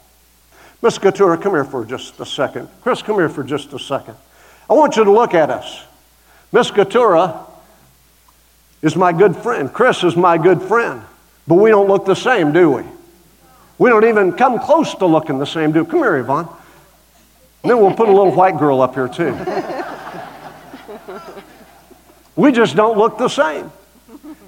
Miss 0.82 0.98
Katura, 0.98 1.40
come 1.40 1.52
here 1.52 1.64
for 1.64 1.84
just 1.84 2.18
a 2.18 2.26
second. 2.26 2.68
Chris, 2.82 3.02
come 3.02 3.16
here 3.16 3.28
for 3.28 3.44
just 3.44 3.72
a 3.72 3.78
second. 3.78 4.16
I 4.68 4.74
want 4.74 4.96
you 4.96 5.04
to 5.04 5.12
look 5.12 5.32
at 5.34 5.48
us. 5.48 5.84
Miss 6.50 6.72
Katura 6.72 7.46
is 8.82 8.96
my 8.96 9.12
good 9.12 9.36
friend. 9.36 9.72
Chris 9.72 10.02
is 10.02 10.16
my 10.16 10.38
good 10.38 10.60
friend. 10.60 11.02
But 11.46 11.54
we 11.54 11.70
don't 11.70 11.86
look 11.86 12.04
the 12.04 12.16
same, 12.16 12.52
do 12.52 12.70
we? 12.72 12.82
We 13.78 13.90
don't 13.90 14.04
even 14.04 14.32
come 14.32 14.58
close 14.58 14.94
to 14.96 15.06
looking 15.06 15.38
the 15.38 15.46
same, 15.46 15.72
do? 15.72 15.84
Come 15.84 16.00
here, 16.00 16.16
Yvonne. 16.16 16.48
And 17.62 17.70
then 17.70 17.78
we'll 17.80 17.94
put 17.94 18.08
a 18.08 18.12
little 18.12 18.32
white 18.32 18.58
girl 18.58 18.80
up 18.80 18.94
here 18.94 19.08
too. 19.08 19.36
We 22.34 22.50
just 22.50 22.74
don't 22.74 22.96
look 22.96 23.18
the 23.18 23.28
same. 23.28 23.70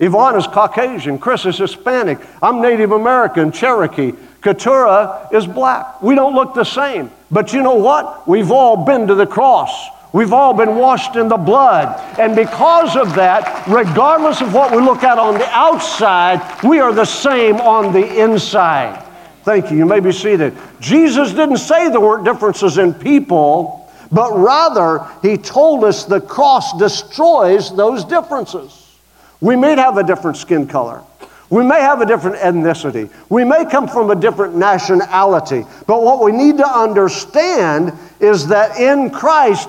Yvonne 0.01 0.37
is 0.37 0.47
Caucasian, 0.47 1.19
Chris 1.19 1.47
is 1.47 1.59
Hispanic, 1.59 2.19
I'm 2.43 2.61
Native 2.61 2.93
American, 2.93 3.53
Cherokee, 3.53 4.13
Keturah 4.43 5.29
is 5.33 5.47
black. 5.47 6.03
We 6.03 6.15
don't 6.15 6.35
look 6.35 6.55
the 6.55 6.65
same. 6.65 7.11
But 7.31 7.53
you 7.53 7.63
know 7.63 7.77
what? 7.77 8.27
We've 8.27 8.51
all 8.51 8.85
been 8.85 9.07
to 9.07 9.15
the 9.15 9.27
cross. 9.27 9.89
We've 10.13 10.33
all 10.33 10.55
been 10.55 10.77
washed 10.77 11.17
in 11.17 11.29
the 11.29 11.37
blood. 11.37 12.01
And 12.19 12.35
because 12.35 12.97
of 12.97 13.15
that, 13.15 13.67
regardless 13.67 14.41
of 14.41 14.53
what 14.53 14.75
we 14.75 14.83
look 14.83 15.03
at 15.03 15.19
on 15.19 15.35
the 15.35 15.49
outside, 15.51 16.41
we 16.63 16.81
are 16.81 16.93
the 16.93 17.05
same 17.05 17.57
on 17.57 17.93
the 17.93 18.23
inside. 18.23 19.04
Thank 19.45 19.71
you. 19.71 19.77
You 19.77 19.85
may 19.85 20.01
be 20.01 20.11
seated. 20.11 20.57
Jesus 20.81 21.33
didn't 21.33 21.59
say 21.59 21.91
there 21.91 22.01
weren't 22.01 22.25
differences 22.25 22.79
in 22.79 22.95
people, 22.95 23.91
but 24.11 24.33
rather, 24.37 25.07
he 25.21 25.37
told 25.37 25.85
us 25.85 26.05
the 26.05 26.21
cross 26.21 26.79
destroys 26.79 27.75
those 27.77 28.05
differences. 28.05 28.97
We 29.43 29.57
may 29.57 29.77
have 29.77 29.99
a 29.99 30.03
different 30.03 30.39
skin 30.39 30.67
color. 30.67 31.03
We 31.51 31.63
may 31.63 31.81
have 31.81 32.01
a 32.01 32.07
different 32.07 32.37
ethnicity. 32.39 33.11
We 33.29 33.45
may 33.45 33.67
come 33.67 33.87
from 33.87 34.11
a 34.11 34.15
different 34.15 34.57
nationality. 34.57 35.65
But 35.87 36.03
what 36.03 36.25
we 36.25 36.33
need 36.33 36.57
to 36.57 36.67
understand 36.67 37.93
is 38.21 38.47
that 38.49 38.81
in 38.81 39.11
Christ, 39.11 39.69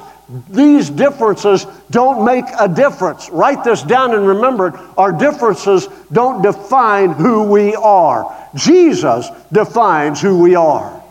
these 0.49 0.89
differences 0.89 1.67
don't 1.91 2.25
make 2.25 2.45
a 2.59 2.67
difference. 2.67 3.29
Write 3.29 3.63
this 3.63 3.83
down 3.83 4.15
and 4.15 4.27
remember 4.27 4.69
it. 4.69 4.75
Our 4.97 5.11
differences 5.11 5.87
don't 6.11 6.41
define 6.41 7.11
who 7.11 7.43
we 7.43 7.75
are. 7.75 8.35
Jesus 8.55 9.29
defines 9.51 10.19
who 10.19 10.41
we 10.41 10.55
are. 10.55 11.03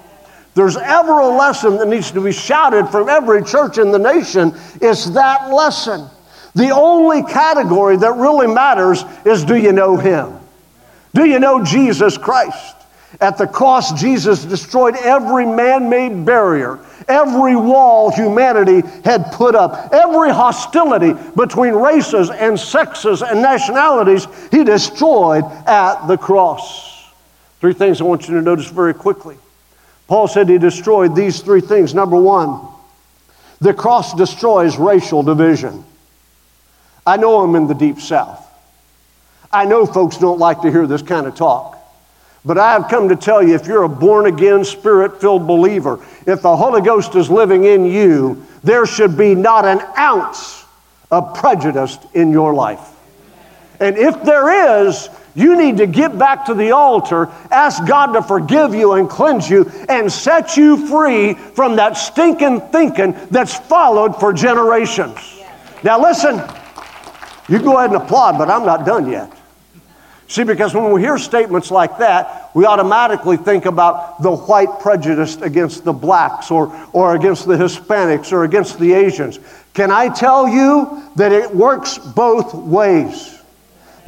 There's 0.54 0.76
ever 0.76 1.20
a 1.20 1.28
lesson 1.28 1.76
that 1.78 1.88
needs 1.88 2.10
to 2.12 2.20
be 2.20 2.32
shouted 2.32 2.88
from 2.88 3.08
every 3.08 3.42
church 3.42 3.78
in 3.78 3.90
the 3.90 3.98
nation, 3.98 4.52
it's 4.80 5.06
that 5.10 5.50
lesson. 5.50 6.08
The 6.54 6.70
only 6.70 7.22
category 7.24 7.96
that 7.96 8.14
really 8.14 8.46
matters 8.46 9.04
is 9.24 9.44
do 9.44 9.56
you 9.56 9.72
know 9.72 9.96
Him? 9.96 10.38
Do 11.12 11.24
you 11.24 11.40
know 11.40 11.64
Jesus 11.64 12.16
Christ? 12.16 12.76
At 13.20 13.38
the 13.38 13.46
cross, 13.46 13.98
Jesus 14.00 14.44
destroyed 14.44 14.96
every 14.96 15.46
man 15.46 15.88
made 15.88 16.24
barrier, 16.24 16.80
every 17.08 17.56
wall 17.56 18.10
humanity 18.10 18.86
had 19.04 19.32
put 19.32 19.54
up, 19.54 19.92
every 19.92 20.30
hostility 20.30 21.14
between 21.36 21.74
races 21.74 22.30
and 22.30 22.58
sexes 22.58 23.22
and 23.22 23.40
nationalities, 23.40 24.26
He 24.50 24.64
destroyed 24.64 25.44
at 25.66 26.06
the 26.06 26.16
cross. 26.16 27.10
Three 27.60 27.72
things 27.72 28.00
I 28.00 28.04
want 28.04 28.28
you 28.28 28.34
to 28.34 28.42
notice 28.42 28.68
very 28.68 28.94
quickly. 28.94 29.36
Paul 30.06 30.28
said 30.28 30.48
He 30.48 30.58
destroyed 30.58 31.14
these 31.14 31.40
three 31.40 31.60
things. 31.60 31.94
Number 31.94 32.20
one, 32.20 32.60
the 33.60 33.72
cross 33.72 34.14
destroys 34.14 34.76
racial 34.76 35.22
division. 35.22 35.84
I 37.06 37.16
know 37.16 37.40
I'm 37.40 37.54
in 37.54 37.66
the 37.66 37.74
deep 37.74 38.00
south. 38.00 38.40
I 39.52 39.66
know 39.66 39.86
folks 39.86 40.16
don't 40.16 40.38
like 40.38 40.62
to 40.62 40.70
hear 40.70 40.86
this 40.86 41.02
kind 41.02 41.26
of 41.26 41.34
talk. 41.34 41.73
But 42.44 42.58
I 42.58 42.72
have 42.72 42.88
come 42.88 43.08
to 43.08 43.16
tell 43.16 43.42
you 43.42 43.54
if 43.54 43.66
you're 43.66 43.84
a 43.84 43.88
born 43.88 44.26
again, 44.26 44.64
spirit 44.64 45.20
filled 45.20 45.46
believer, 45.46 46.04
if 46.26 46.42
the 46.42 46.56
Holy 46.56 46.82
Ghost 46.82 47.14
is 47.14 47.30
living 47.30 47.64
in 47.64 47.86
you, 47.86 48.44
there 48.62 48.84
should 48.84 49.16
be 49.16 49.34
not 49.34 49.64
an 49.64 49.80
ounce 49.98 50.64
of 51.10 51.34
prejudice 51.34 51.98
in 52.12 52.30
your 52.30 52.52
life. 52.52 52.80
And 53.80 53.96
if 53.96 54.22
there 54.24 54.86
is, 54.86 55.08
you 55.34 55.56
need 55.56 55.78
to 55.78 55.86
get 55.86 56.18
back 56.18 56.44
to 56.46 56.54
the 56.54 56.72
altar, 56.72 57.28
ask 57.50 57.86
God 57.86 58.12
to 58.12 58.22
forgive 58.22 58.74
you 58.74 58.92
and 58.92 59.08
cleanse 59.08 59.48
you, 59.48 59.70
and 59.88 60.12
set 60.12 60.56
you 60.56 60.86
free 60.86 61.34
from 61.34 61.76
that 61.76 61.96
stinking 61.96 62.60
thinking 62.68 63.16
that's 63.30 63.54
followed 63.54 64.20
for 64.20 64.32
generations. 64.32 65.40
Now, 65.82 66.00
listen. 66.00 66.42
You 67.48 67.58
go 67.58 67.76
ahead 67.76 67.90
and 67.92 68.02
applaud, 68.02 68.38
but 68.38 68.48
I'm 68.48 68.64
not 68.64 68.86
done 68.86 69.10
yet. 69.10 69.30
See, 70.34 70.42
because 70.42 70.74
when 70.74 70.90
we 70.90 71.00
hear 71.00 71.16
statements 71.16 71.70
like 71.70 71.98
that, 71.98 72.50
we 72.54 72.66
automatically 72.66 73.36
think 73.36 73.66
about 73.66 74.20
the 74.20 74.34
white 74.34 74.80
prejudice 74.80 75.36
against 75.36 75.84
the 75.84 75.92
blacks 75.92 76.50
or, 76.50 76.74
or 76.92 77.14
against 77.14 77.46
the 77.46 77.54
Hispanics 77.54 78.32
or 78.32 78.42
against 78.42 78.80
the 78.80 78.94
Asians. 78.94 79.38
Can 79.74 79.92
I 79.92 80.08
tell 80.08 80.48
you 80.48 81.08
that 81.14 81.30
it 81.30 81.54
works 81.54 81.98
both 81.98 82.52
ways? 82.52 83.38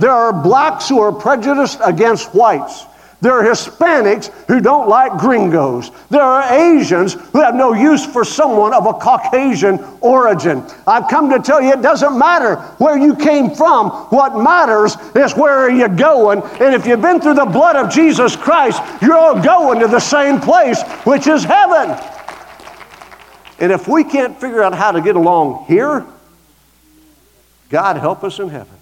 There 0.00 0.10
are 0.10 0.32
blacks 0.32 0.88
who 0.88 1.00
are 1.00 1.12
prejudiced 1.12 1.78
against 1.84 2.34
whites. 2.34 2.86
There 3.22 3.32
are 3.32 3.42
Hispanics 3.42 4.30
who 4.46 4.60
don't 4.60 4.88
like 4.88 5.18
gringos. 5.18 5.90
There 6.10 6.20
are 6.22 6.52
Asians 6.52 7.14
who 7.14 7.40
have 7.40 7.54
no 7.54 7.72
use 7.72 8.04
for 8.04 8.24
someone 8.24 8.74
of 8.74 8.86
a 8.86 8.92
Caucasian 8.92 9.82
origin. 10.02 10.62
I've 10.86 11.08
come 11.08 11.30
to 11.30 11.38
tell 11.38 11.62
you 11.62 11.72
it 11.72 11.80
doesn't 11.80 12.18
matter 12.18 12.56
where 12.76 12.98
you 12.98 13.16
came 13.16 13.50
from. 13.54 13.90
What 14.10 14.36
matters 14.36 14.96
is 15.14 15.34
where 15.34 15.58
are 15.58 15.70
you 15.70 15.88
going. 15.88 16.42
And 16.60 16.74
if 16.74 16.86
you've 16.86 17.00
been 17.00 17.20
through 17.20 17.34
the 17.34 17.46
blood 17.46 17.76
of 17.76 17.90
Jesus 17.90 18.36
Christ, 18.36 18.82
you're 19.00 19.16
all 19.16 19.40
going 19.42 19.80
to 19.80 19.88
the 19.88 20.00
same 20.00 20.38
place, 20.38 20.82
which 21.04 21.26
is 21.26 21.42
heaven. 21.42 21.98
And 23.58 23.72
if 23.72 23.88
we 23.88 24.04
can't 24.04 24.38
figure 24.38 24.62
out 24.62 24.74
how 24.74 24.92
to 24.92 25.00
get 25.00 25.16
along 25.16 25.64
here, 25.68 26.04
God 27.70 27.96
help 27.96 28.22
us 28.24 28.38
in 28.38 28.50
heaven. 28.50 28.76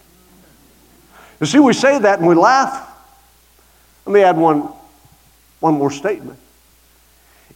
You 1.39 1.47
see, 1.47 1.61
we 1.61 1.73
say 1.73 2.01
that 2.01 2.19
and 2.19 2.27
we 2.27 2.35
laugh. 2.35 2.91
Let 4.07 4.13
me 4.13 4.21
add 4.21 4.37
one, 4.37 4.69
one 5.61 5.75
more 5.75 5.91
statement. 5.91 6.39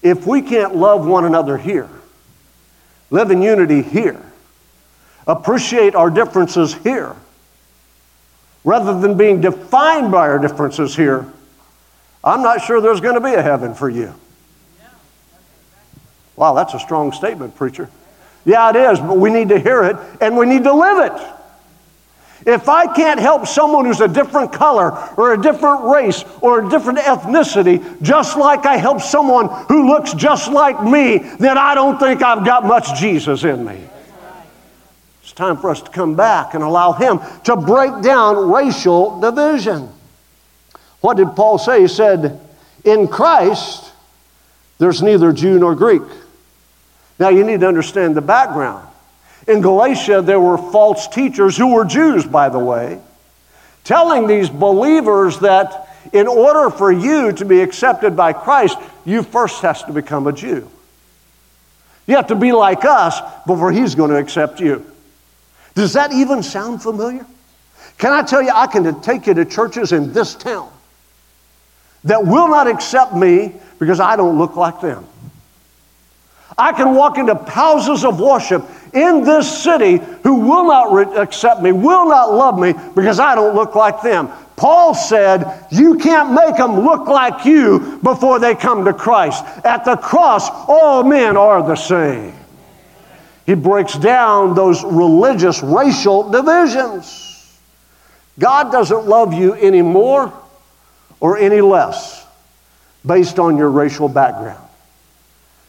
If 0.02 0.26
we 0.26 0.42
can't 0.42 0.76
love 0.76 1.06
one 1.06 1.24
another 1.24 1.56
here, 1.56 1.88
live 3.10 3.30
in 3.30 3.42
unity 3.42 3.82
here, 3.82 4.20
appreciate 5.26 5.94
our 5.94 6.10
differences 6.10 6.74
here, 6.74 7.16
rather 8.64 8.98
than 8.98 9.16
being 9.16 9.40
defined 9.40 10.10
by 10.10 10.28
our 10.28 10.38
differences 10.38 10.96
here, 10.96 11.30
I'm 12.22 12.42
not 12.42 12.62
sure 12.62 12.80
there's 12.80 13.00
going 13.00 13.14
to 13.14 13.20
be 13.20 13.34
a 13.34 13.42
heaven 13.42 13.74
for 13.74 13.88
you. 13.88 14.14
Wow, 16.36 16.54
that's 16.54 16.74
a 16.74 16.78
strong 16.78 17.12
statement, 17.12 17.56
preacher. 17.56 17.90
Yeah, 18.44 18.70
it 18.70 18.76
is, 18.76 19.00
but 19.00 19.18
we 19.18 19.30
need 19.30 19.48
to 19.50 19.58
hear 19.58 19.82
it 19.84 19.96
and 20.20 20.36
we 20.36 20.46
need 20.46 20.64
to 20.64 20.72
live 20.72 21.12
it. 21.12 21.37
If 22.46 22.68
I 22.68 22.92
can't 22.94 23.18
help 23.18 23.46
someone 23.46 23.84
who's 23.84 24.00
a 24.00 24.08
different 24.08 24.52
color 24.52 24.92
or 25.16 25.34
a 25.34 25.40
different 25.40 25.84
race 25.84 26.24
or 26.40 26.64
a 26.64 26.70
different 26.70 27.00
ethnicity, 27.00 28.00
just 28.00 28.36
like 28.36 28.64
I 28.64 28.76
help 28.76 29.00
someone 29.00 29.48
who 29.66 29.88
looks 29.88 30.14
just 30.14 30.50
like 30.50 30.82
me, 30.82 31.18
then 31.18 31.58
I 31.58 31.74
don't 31.74 31.98
think 31.98 32.22
I've 32.22 32.44
got 32.44 32.64
much 32.64 32.98
Jesus 32.98 33.44
in 33.44 33.64
me. 33.64 33.82
It's 35.22 35.32
time 35.32 35.56
for 35.56 35.70
us 35.70 35.82
to 35.82 35.90
come 35.90 36.14
back 36.14 36.54
and 36.54 36.62
allow 36.62 36.92
Him 36.92 37.20
to 37.44 37.56
break 37.56 38.02
down 38.02 38.50
racial 38.50 39.20
division. 39.20 39.90
What 41.00 41.16
did 41.16 41.34
Paul 41.36 41.58
say? 41.58 41.82
He 41.82 41.88
said, 41.88 42.40
In 42.84 43.08
Christ, 43.08 43.92
there's 44.78 45.02
neither 45.02 45.32
Jew 45.32 45.58
nor 45.58 45.74
Greek. 45.74 46.02
Now, 47.18 47.30
you 47.30 47.44
need 47.44 47.60
to 47.60 47.68
understand 47.68 48.16
the 48.16 48.20
background. 48.20 48.87
In 49.48 49.62
Galatia, 49.62 50.20
there 50.20 50.38
were 50.38 50.58
false 50.58 51.08
teachers 51.08 51.56
who 51.56 51.72
were 51.72 51.86
Jews, 51.86 52.26
by 52.26 52.50
the 52.50 52.58
way, 52.58 53.00
telling 53.82 54.26
these 54.26 54.50
believers 54.50 55.38
that 55.38 55.88
in 56.12 56.28
order 56.28 56.70
for 56.70 56.92
you 56.92 57.32
to 57.32 57.44
be 57.46 57.60
accepted 57.60 58.14
by 58.14 58.34
Christ, 58.34 58.76
you 59.06 59.22
first 59.22 59.62
has 59.62 59.82
to 59.84 59.92
become 59.92 60.26
a 60.26 60.32
Jew. 60.32 60.70
You 62.06 62.16
have 62.16 62.28
to 62.28 62.36
be 62.36 62.52
like 62.52 62.84
us 62.84 63.20
before 63.46 63.72
he's 63.72 63.94
going 63.94 64.10
to 64.10 64.16
accept 64.16 64.60
you. 64.60 64.84
Does 65.74 65.94
that 65.94 66.12
even 66.12 66.42
sound 66.42 66.82
familiar? 66.82 67.26
Can 67.96 68.12
I 68.12 68.22
tell 68.22 68.42
you, 68.42 68.50
I 68.54 68.66
can 68.66 69.00
take 69.00 69.26
you 69.26 69.34
to 69.34 69.44
churches 69.44 69.92
in 69.92 70.12
this 70.12 70.34
town 70.34 70.70
that 72.04 72.24
will 72.24 72.48
not 72.48 72.66
accept 72.66 73.14
me 73.14 73.54
because 73.78 73.98
I 73.98 74.16
don't 74.16 74.38
look 74.38 74.56
like 74.56 74.80
them. 74.80 75.06
I 76.58 76.72
can 76.72 76.94
walk 76.94 77.18
into 77.18 77.34
houses 77.34 78.04
of 78.04 78.20
worship 78.20 78.64
in 78.92 79.22
this 79.22 79.62
city 79.62 79.98
who 80.24 80.40
will 80.40 80.66
not 80.66 80.92
re- 80.92 81.16
accept 81.16 81.62
me, 81.62 81.70
will 81.70 82.08
not 82.08 82.32
love 82.32 82.58
me 82.58 82.74
because 82.94 83.20
I 83.20 83.36
don't 83.36 83.54
look 83.54 83.74
like 83.74 84.02
them. 84.02 84.28
Paul 84.56 84.92
said, 84.92 85.66
You 85.70 85.98
can't 85.98 86.32
make 86.32 86.56
them 86.56 86.80
look 86.80 87.06
like 87.06 87.44
you 87.44 88.00
before 88.02 88.40
they 88.40 88.56
come 88.56 88.84
to 88.86 88.92
Christ. 88.92 89.44
At 89.64 89.84
the 89.84 89.96
cross, 89.96 90.48
all 90.50 91.04
men 91.04 91.36
are 91.36 91.62
the 91.62 91.76
same. 91.76 92.34
He 93.46 93.54
breaks 93.54 93.94
down 93.94 94.54
those 94.54 94.82
religious, 94.82 95.62
racial 95.62 96.28
divisions. 96.28 97.56
God 98.38 98.72
doesn't 98.72 99.06
love 99.06 99.32
you 99.32 99.54
any 99.54 99.82
more 99.82 100.32
or 101.20 101.38
any 101.38 101.60
less 101.60 102.26
based 103.06 103.38
on 103.38 103.56
your 103.56 103.70
racial 103.70 104.08
background. 104.08 104.67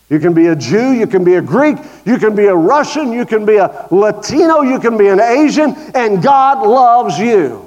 You 0.10 0.20
can 0.20 0.34
be 0.34 0.48
a 0.48 0.56
Jew, 0.56 0.92
you 0.92 1.06
can 1.06 1.24
be 1.24 1.36
a 1.36 1.42
Greek, 1.42 1.78
you 2.04 2.18
can 2.18 2.36
be 2.36 2.46
a 2.46 2.56
Russian, 2.56 3.14
you 3.14 3.26
can 3.26 3.46
be 3.46 3.58
a 3.58 3.88
Latino, 3.92 4.62
you 4.62 4.80
can 4.80 4.98
be 4.98 5.08
an 5.08 5.20
Asian, 5.20 5.76
and 5.94 6.22
God 6.22 6.68
loves 6.68 7.20
you. 7.20 7.66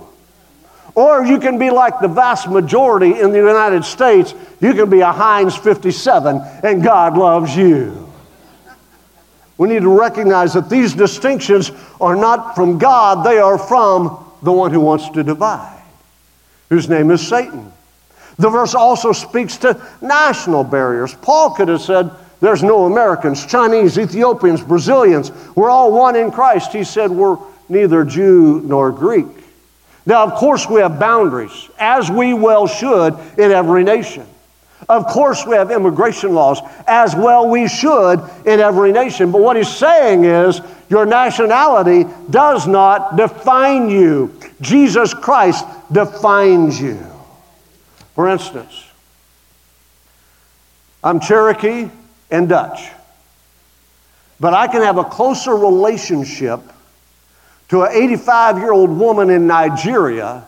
Or 0.95 1.25
you 1.25 1.39
can 1.39 1.59
be 1.59 1.71
like 1.71 2.01
the 2.01 2.09
vast 2.09 2.49
majority 2.49 3.21
in 3.21 3.31
the 3.31 3.39
United 3.39 3.85
States, 3.85 4.35
you 4.61 4.75
can 4.75 4.91
be 4.91 5.01
a 5.01 5.13
Heinz 5.13 5.57
57, 5.57 6.43
and 6.65 6.83
God 6.83 7.17
loves 7.17 7.57
you. 7.57 8.13
We 9.57 9.69
need 9.69 9.83
to 9.83 9.97
recognize 9.97 10.55
that 10.55 10.69
these 10.69 10.95
distinctions 10.95 11.71
are 12.01 12.17
not 12.17 12.57
from 12.57 12.79
God, 12.79 13.25
they 13.25 13.39
are 13.39 13.57
from 13.57 14.19
the 14.43 14.51
one 14.51 14.73
who 14.73 14.81
wants 14.81 15.09
to 15.11 15.23
divide, 15.23 15.83
whose 16.69 16.89
name 16.89 17.13
is 17.13 17.27
Satan. 17.27 17.73
The 18.39 18.51
verse 18.51 18.75
also 18.75 19.13
speaks 19.13 19.59
to 19.59 19.81
national 20.01 20.65
barriers. 20.65 21.15
Paul 21.15 21.55
could 21.55 21.69
have 21.69 21.81
said, 21.81 22.11
There's 22.43 22.65
no 22.65 22.87
Americans, 22.87 23.47
Chinese, 23.47 23.97
Ethiopians, 23.97 24.63
Brazilians. 24.63 25.31
We're 25.55 25.71
all 25.71 25.93
one 25.93 26.17
in 26.17 26.33
Christ. 26.33 26.73
He 26.73 26.83
said, 26.83 27.09
We're 27.09 27.39
neither 27.69 28.05
Jew 28.05 28.61
nor 28.65 28.91
Greek. 28.91 29.29
Now, 30.07 30.25
of 30.25 30.35
course, 30.35 30.69
we 30.69 30.81
have 30.81 30.99
boundaries, 30.99 31.71
as 31.79 32.11
we 32.11 32.35
well 32.35 32.67
should 32.67 33.15
in 33.39 33.53
every 33.53 33.85
nation. 33.85 34.27
Of 34.89 35.07
course, 35.07 35.47
we 35.47 35.55
have 35.55 35.71
immigration 35.71 36.35
laws, 36.35 36.59
as 36.89 37.15
well 37.15 37.49
we 37.49 37.69
should 37.69 38.19
in 38.45 38.59
every 38.59 38.91
nation. 38.91 39.31
But 39.31 39.41
what 39.41 39.57
he's 39.57 39.73
saying 39.73 40.25
is 40.25 40.61
your 40.89 41.07
nationality 41.07 42.11
does 42.29 42.67
not 42.67 43.15
define 43.15 43.89
you. 43.89 44.37
Jesus 44.61 45.15
Christ 45.15 45.65
defines 45.93 46.81
you. 46.81 46.99
For 48.17 48.29
instance, 48.29 48.85
I'm 51.05 51.21
Cherokee 51.21 51.89
and 52.33 52.49
Dutch, 52.49 52.91
but 54.41 54.55
I 54.55 54.67
can 54.67 54.83
have 54.83 54.97
a 54.97 55.05
closer 55.05 55.55
relationship 55.55 56.61
to 57.69 57.83
an 57.83 57.91
85 57.93 58.59
year 58.59 58.73
old 58.73 58.91
woman 58.91 59.31
in 59.31 59.47
Nigeria 59.47 60.45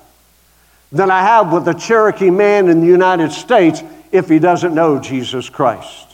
than 0.91 1.11
I 1.11 1.21
have 1.21 1.53
with 1.53 1.69
a 1.69 1.75
Cherokee 1.75 2.31
man 2.31 2.69
in 2.69 2.81
the 2.81 2.87
United 2.87 3.31
States 3.33 3.83
if 4.11 4.29
he 4.29 4.39
doesn't 4.39 4.75
know 4.75 4.99
Jesus 4.99 5.49
Christ. 5.51 6.09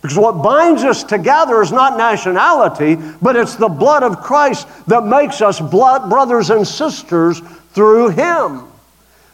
Because 0.00 0.16
what 0.16 0.42
binds 0.42 0.82
us 0.82 1.04
together 1.04 1.60
is 1.62 1.70
not 1.70 1.96
nationality, 1.96 2.96
but 3.20 3.36
it's 3.36 3.54
the 3.54 3.68
blood 3.68 4.02
of 4.02 4.20
Christ 4.20 4.66
that 4.86 5.04
makes 5.04 5.40
us 5.40 5.60
blood 5.60 6.08
brothers 6.08 6.50
and 6.50 6.66
sisters 6.66 7.40
through 7.72 8.08
him. 8.08 8.64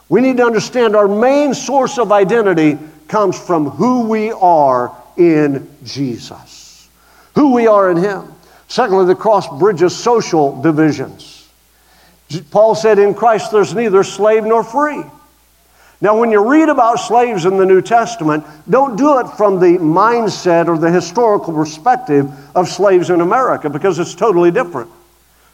We 0.09 0.21
need 0.21 0.37
to 0.37 0.45
understand 0.45 0.95
our 0.95 1.07
main 1.07 1.53
source 1.53 1.97
of 1.97 2.11
identity 2.11 2.77
comes 3.07 3.39
from 3.39 3.69
who 3.69 4.07
we 4.07 4.31
are 4.31 4.95
in 5.19 5.69
Jesus, 5.83 6.89
who 7.35 7.53
we 7.53 7.67
are 7.67 7.91
in 7.91 7.97
him. 7.97 8.33
Secondly, 8.67 9.05
the 9.05 9.15
cross 9.15 9.47
bridges 9.59 9.95
social 9.95 10.61
divisions. 10.61 11.47
Paul 12.51 12.75
said, 12.75 12.99
In 12.99 13.13
Christ 13.13 13.51
there's 13.51 13.73
neither 13.73 14.03
slave 14.03 14.43
nor 14.45 14.63
free. 14.63 15.03
Now, 16.01 16.17
when 16.17 16.31
you 16.31 16.49
read 16.49 16.69
about 16.69 16.95
slaves 16.95 17.45
in 17.45 17.57
the 17.57 17.65
New 17.65 17.81
Testament, 17.81 18.45
don't 18.69 18.95
do 18.95 19.19
it 19.19 19.27
from 19.35 19.59
the 19.59 19.77
mindset 19.79 20.67
or 20.67 20.77
the 20.77 20.89
historical 20.89 21.53
perspective 21.53 22.31
of 22.55 22.69
slaves 22.69 23.09
in 23.09 23.19
America 23.19 23.69
because 23.69 23.99
it's 23.99 24.15
totally 24.15 24.49
different. 24.49 24.89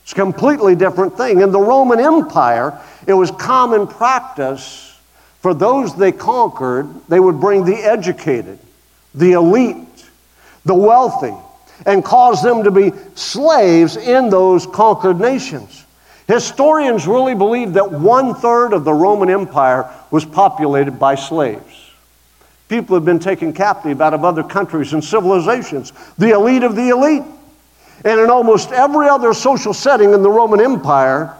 It's 0.04 0.12
a 0.12 0.16
completely 0.16 0.76
different 0.76 1.18
thing. 1.18 1.42
In 1.42 1.52
the 1.52 1.60
Roman 1.60 2.00
Empire, 2.00 2.80
it 3.08 3.14
was 3.14 3.32
common 3.32 3.88
practice 3.88 4.96
for 5.46 5.54
those 5.54 5.96
they 5.96 6.12
conquered, 6.12 6.90
they 7.08 7.20
would 7.20 7.40
bring 7.40 7.66
the 7.66 7.76
educated, 7.76 8.58
the 9.16 9.34
elite, 9.34 10.06
the 10.66 10.76
wealthy, 10.76 11.34
and 11.86 12.04
cause 12.04 12.42
them 12.42 12.64
to 12.64 12.72
be 12.72 12.92
slaves 13.16 13.98
in 13.98 14.30
those 14.30 14.66
conquered 14.68 15.20
nations. 15.20 15.86
Historians 16.28 17.06
really 17.06 17.36
believe 17.36 17.74
that 17.74 17.92
one 17.92 18.34
third 18.34 18.74
of 18.74 18.84
the 18.84 18.94
Roman 18.94 19.30
Empire 19.30 19.90
was 20.10 20.26
populated 20.26 20.98
by 20.98 21.16
slaves. 21.16 21.92
People 22.68 22.96
had 22.96 23.06
been 23.06 23.20
taken 23.20 23.54
captive 23.54 24.02
out 24.02 24.14
of 24.14 24.26
other 24.26 24.44
countries 24.44 24.94
and 24.94 25.04
civilizations, 25.04 25.94
the 26.18 26.32
elite 26.32 26.64
of 26.64 26.76
the 26.76 26.90
elite. 26.90 27.24
And 28.04 28.20
in 28.20 28.30
almost 28.30 28.72
every 28.72 29.08
other 29.08 29.34
social 29.34 29.74
setting 29.74 30.14
in 30.14 30.24
the 30.24 30.30
Roman 30.30 30.60
Empire, 30.60 31.36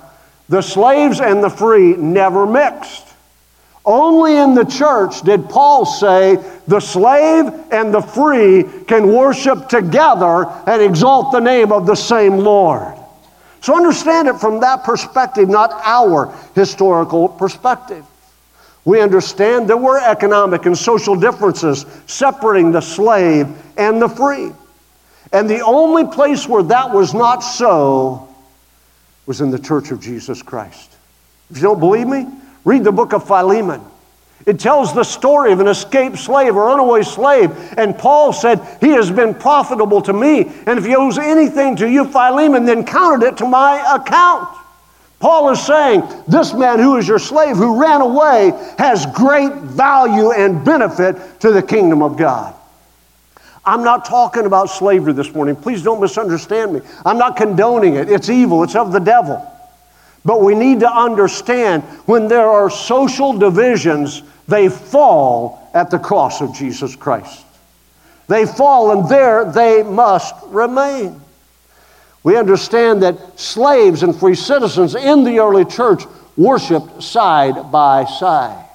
the 0.50 0.62
slaves 0.62 1.20
and 1.20 1.44
the 1.44 1.50
free 1.50 1.96
never 1.96 2.46
mixed. 2.46 3.05
Only 3.86 4.38
in 4.38 4.56
the 4.56 4.64
church 4.64 5.22
did 5.22 5.48
Paul 5.48 5.86
say 5.86 6.44
the 6.68 6.80
slave 6.80 7.54
and 7.72 7.94
the 7.94 8.02
free 8.02 8.64
can 8.88 9.14
worship 9.14 9.70
together 9.70 10.46
and 10.66 10.82
exalt 10.82 11.32
the 11.32 11.40
name 11.40 11.72
of 11.72 11.86
the 11.86 11.96
same 11.96 12.38
Lord. 12.38 12.96
So 13.62 13.76
understand 13.76 14.28
it 14.28 14.40
from 14.40 14.60
that 14.62 14.84
perspective, 14.84 15.50
not 15.50 15.72
our 15.84 16.34
historical 16.56 17.30
perspective. 17.30 18.04
We 18.86 19.02
understand 19.02 19.68
there 19.68 19.78
were 19.78 20.00
economic 20.00 20.66
and 20.66 20.78
social 20.78 21.16
differences 21.16 21.86
separating 22.08 22.72
the 22.72 22.82
slave 22.82 23.48
and 23.78 24.02
the 24.02 24.10
free. 24.10 24.52
And 25.32 25.50
the 25.50 25.62
only 25.62 26.06
place 26.06 26.48
where 26.48 26.64
that 26.64 26.92
was 26.92 27.14
not 27.14 27.40
so 27.40 28.28
was 29.26 29.42
in 29.42 29.50
the 29.50 29.60
church 29.60 29.92
of 29.92 30.00
Jesus 30.00 30.42
Christ. 30.42 30.92
If 31.50 31.58
you 31.58 31.64
don't 31.64 31.80
believe 31.80 32.08
me, 32.08 32.28
read 32.66 32.84
the 32.84 32.92
book 32.92 33.14
of 33.14 33.26
Philemon. 33.26 33.82
It 34.46 34.60
tells 34.60 34.94
the 34.94 35.04
story 35.04 35.52
of 35.54 35.60
an 35.60 35.68
escaped 35.68 36.20
slave 36.20 36.56
or 36.56 36.66
runaway 36.66 37.02
slave. 37.02 37.52
And 37.78 37.98
Paul 37.98 38.32
said, 38.32 38.60
He 38.80 38.90
has 38.90 39.10
been 39.10 39.34
profitable 39.34 40.02
to 40.04 40.14
me. 40.14 40.52
And 40.68 40.78
if 40.78 40.86
he 40.86 40.96
owes 40.96 41.18
anything 41.18 41.76
to 41.78 41.90
you, 41.90 42.06
Philemon, 42.06 42.66
then 42.66 42.86
count 42.86 43.24
it 43.24 43.38
to 43.38 43.46
my 43.46 43.96
account. 43.96 44.50
Paul 45.20 45.50
is 45.50 45.66
saying, 45.66 46.04
This 46.28 46.54
man 46.54 46.78
who 46.78 46.98
is 46.98 47.08
your 47.08 47.18
slave, 47.18 47.56
who 47.56 47.82
ran 47.82 48.02
away, 48.02 48.52
has 48.78 49.08
great 49.08 49.54
value 49.54 50.32
and 50.32 50.64
benefit 50.64 51.40
to 51.40 51.52
the 51.52 51.64
kingdom 51.64 52.04
of 52.04 52.18
God. 52.18 52.54
I'm 53.66 53.84
not 53.84 54.06
talking 54.06 54.46
about 54.46 54.70
slavery 54.70 55.14
this 55.14 55.34
morning. 55.34 55.56
Please 55.56 55.82
don't 55.82 56.00
misunderstand 56.00 56.74
me. 56.74 56.82
I'm 57.04 57.18
not 57.18 57.36
condoning 57.36 57.96
it. 57.96 58.12
It's 58.12 58.30
evil, 58.30 58.62
it's 58.64 58.76
of 58.76 58.92
the 58.92 59.00
devil. 59.00 59.55
But 60.26 60.42
we 60.42 60.56
need 60.56 60.80
to 60.80 60.92
understand 60.92 61.84
when 62.08 62.28
there 62.28 62.50
are 62.50 62.70
social 62.70 63.38
divisions, 63.38 64.24
they 64.48 64.70
fall 64.70 65.70
at 65.76 65.92
the 65.92 66.00
cross 66.00 66.42
of 66.42 66.56
Jesus 66.56 66.96
Christ. 66.96 67.46
They 68.28 68.48
fall, 68.48 68.92
and 68.92 69.08
there 69.08 69.46
they 69.46 69.84
must 69.84 70.34
remain. 70.48 71.22
We 72.24 72.38
understand 72.38 73.04
that 73.04 73.40
slaves 73.40 74.02
and 74.02 74.16
free 74.16 74.34
citizens 74.34 74.96
in 74.96 75.24
the 75.24 75.38
early 75.38 75.64
church 75.64 76.04
worshiped 76.36 77.04
side 77.04 77.72
by 77.72 78.06
side. 78.06 78.66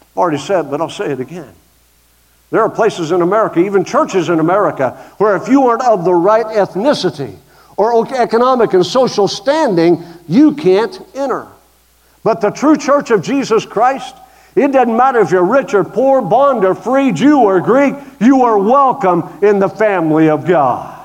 I've 0.00 0.16
already 0.16 0.38
said, 0.38 0.70
but 0.70 0.80
I'll 0.80 0.88
say 0.88 1.10
it 1.10 1.18
again. 1.18 1.52
There 2.50 2.62
are 2.62 2.70
places 2.70 3.10
in 3.10 3.20
America, 3.20 3.58
even 3.58 3.84
churches 3.84 4.28
in 4.28 4.38
America, 4.38 4.90
where 5.18 5.34
if 5.34 5.48
you 5.48 5.66
aren't 5.66 5.82
of 5.82 6.04
the 6.04 6.14
right 6.14 6.46
ethnicity 6.46 7.36
or 7.76 8.06
economic 8.14 8.72
and 8.72 8.84
social 8.84 9.28
standing, 9.28 10.02
you 10.28 10.54
can't 10.54 11.00
enter. 11.14 11.46
But 12.22 12.40
the 12.40 12.50
true 12.50 12.76
church 12.76 13.10
of 13.10 13.22
Jesus 13.22 13.66
Christ, 13.66 14.14
it 14.54 14.72
doesn't 14.72 14.96
matter 14.96 15.20
if 15.20 15.30
you're 15.30 15.44
rich 15.44 15.74
or 15.74 15.84
poor, 15.84 16.22
bond 16.22 16.64
or 16.64 16.74
free, 16.74 17.12
Jew 17.12 17.40
or 17.40 17.60
Greek, 17.60 17.94
you 18.20 18.42
are 18.42 18.58
welcome 18.58 19.22
in 19.42 19.58
the 19.58 19.68
family 19.68 20.28
of 20.28 20.46
God. 20.46 21.04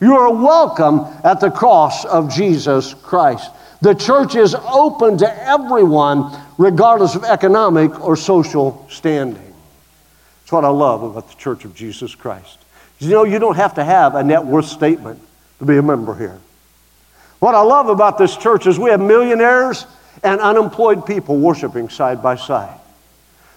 You 0.00 0.16
are 0.16 0.32
welcome 0.32 1.06
at 1.24 1.40
the 1.40 1.50
cross 1.50 2.04
of 2.04 2.32
Jesus 2.32 2.92
Christ. 2.94 3.50
The 3.80 3.94
church 3.94 4.36
is 4.36 4.54
open 4.54 5.18
to 5.18 5.48
everyone, 5.48 6.36
regardless 6.58 7.14
of 7.14 7.24
economic 7.24 8.00
or 8.00 8.16
social 8.16 8.86
standing. 8.90 9.54
That's 10.40 10.52
what 10.52 10.64
I 10.64 10.68
love 10.68 11.02
about 11.02 11.28
the 11.28 11.36
church 11.36 11.64
of 11.64 11.74
Jesus 11.74 12.14
Christ. 12.14 12.58
You 12.98 13.10
know, 13.10 13.24
you 13.24 13.38
don't 13.40 13.56
have 13.56 13.74
to 13.74 13.84
have 13.84 14.14
a 14.14 14.22
net 14.22 14.44
worth 14.44 14.66
statement 14.66 15.20
to 15.62 15.66
be 15.66 15.76
a 15.76 15.82
member 15.82 16.12
here. 16.14 16.40
What 17.38 17.54
I 17.54 17.60
love 17.60 17.88
about 17.88 18.18
this 18.18 18.36
church 18.36 18.66
is 18.66 18.80
we 18.80 18.90
have 18.90 19.00
millionaires 19.00 19.86
and 20.24 20.40
unemployed 20.40 21.06
people 21.06 21.38
worshiping 21.38 21.88
side 21.88 22.20
by 22.20 22.34
side. 22.34 22.76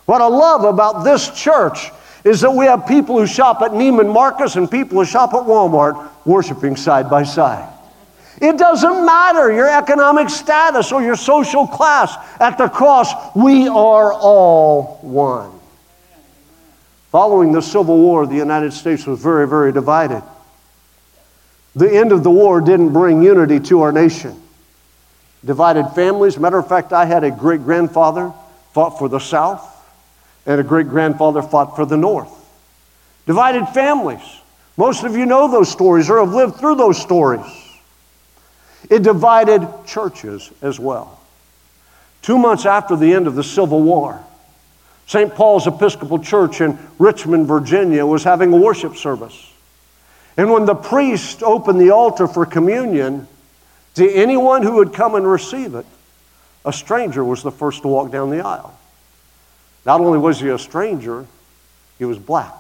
What 0.06 0.22
I 0.22 0.28
love 0.28 0.65
about 0.65 1.04
this 1.04 1.32
church 1.32 1.89
is 2.24 2.41
that 2.41 2.52
we 2.52 2.65
have 2.65 2.86
people 2.88 3.18
who 3.18 3.26
shop 3.26 3.63
at 3.63 3.72
Neiman 3.72 4.13
Marcus 4.13 4.56
and 4.56 4.70
people 4.70 5.00
who 5.00 5.06
shop 5.06 5.34
at 5.34 5.41
Walmart 5.41 6.10
worshiping 6.26 6.76
side 6.76 7.10
by 7.10 7.24
side. 7.24 7.72
It 8.39 8.58
doesn't 8.60 9.04
matter 9.06 9.52
your 9.52 9.70
economic 9.76 10.30
status 10.30 10.91
or 10.91 11.02
your 11.02 11.15
social 11.15 11.65
class. 11.65 12.15
At 12.39 12.60
the 12.60 12.68
cross, 12.68 13.36
we 13.36 13.68
are 13.68 14.13
all 14.13 15.00
one. 15.02 15.52
Following 17.12 17.52
the 17.52 17.62
Civil 17.62 17.98
War, 17.98 18.28
the 18.28 18.36
United 18.36 18.74
States 18.74 19.08
was 19.08 19.20
very, 19.20 19.48
very 19.48 19.72
divided. 19.72 20.22
The 21.75 21.93
end 21.93 22.11
of 22.11 22.23
the 22.23 22.31
war 22.31 22.61
didn't 22.61 22.93
bring 22.93 23.21
unity 23.21 23.59
to 23.61 23.81
our 23.81 23.91
nation. 23.91 24.41
Divided 25.43 25.89
families. 25.89 26.38
Matter 26.38 26.57
of 26.57 26.67
fact, 26.67 26.93
I 26.93 27.05
had 27.05 27.23
a 27.23 27.31
great 27.31 27.63
grandfather 27.63 28.33
fought 28.71 28.97
for 28.97 29.09
the 29.09 29.19
South, 29.19 29.63
and 30.45 30.59
a 30.59 30.63
great 30.63 30.88
grandfather 30.88 31.41
fought 31.41 31.75
for 31.75 31.85
the 31.85 31.97
North. 31.97 32.31
Divided 33.25 33.67
families. 33.69 34.21
Most 34.77 35.03
of 35.03 35.15
you 35.15 35.25
know 35.25 35.49
those 35.49 35.71
stories 35.71 36.09
or 36.09 36.19
have 36.19 36.33
lived 36.33 36.55
through 36.55 36.75
those 36.75 37.01
stories. 37.01 37.45
It 38.89 39.03
divided 39.03 39.67
churches 39.85 40.51
as 40.61 40.79
well. 40.79 41.19
Two 42.21 42.38
months 42.38 42.65
after 42.65 42.95
the 42.95 43.13
end 43.13 43.27
of 43.27 43.35
the 43.35 43.43
Civil 43.43 43.81
War, 43.81 44.23
St. 45.07 45.33
Paul's 45.33 45.67
Episcopal 45.67 46.19
Church 46.19 46.61
in 46.61 46.77
Richmond, 46.97 47.47
Virginia 47.47 48.05
was 48.05 48.23
having 48.23 48.51
a 48.51 48.57
worship 48.57 48.95
service. 48.95 49.51
And 50.38 50.52
when 50.52 50.65
the 50.65 50.76
priest 50.76 51.43
opened 51.43 51.80
the 51.80 51.91
altar 51.91 52.28
for 52.28 52.45
communion, 52.45 53.28
to 53.95 54.10
anyone 54.12 54.63
who 54.63 54.74
would 54.74 54.93
come 54.93 55.15
and 55.15 55.26
receive 55.26 55.76
it, 55.76 55.86
a 56.65 56.74
stranger 56.74 57.24
was 57.24 57.43
the 57.43 57.52
first 57.52 57.84
to 57.84 57.88
walk 57.88 58.12
down 58.12 58.30
the 58.30 58.45
aisle. 58.45 58.78
Not 59.86 60.02
only 60.02 60.19
was 60.19 60.39
he 60.39 60.50
a 60.50 60.58
stranger, 60.58 61.26
he 61.98 62.06
was 62.06 62.19
black. 62.19 62.54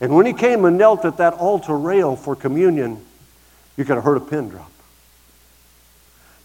And 0.00 0.16
when 0.16 0.26
he 0.26 0.32
came 0.32 0.64
and 0.64 0.76
knelt 0.76 1.04
at 1.04 1.18
that 1.18 1.34
altar 1.34 1.76
rail 1.76 2.16
for 2.16 2.34
communion, 2.34 3.04
you 3.76 3.84
could 3.84 3.94
have 3.94 4.04
heard 4.04 4.16
a 4.16 4.20
pin 4.20 4.48
drop. 4.48 4.70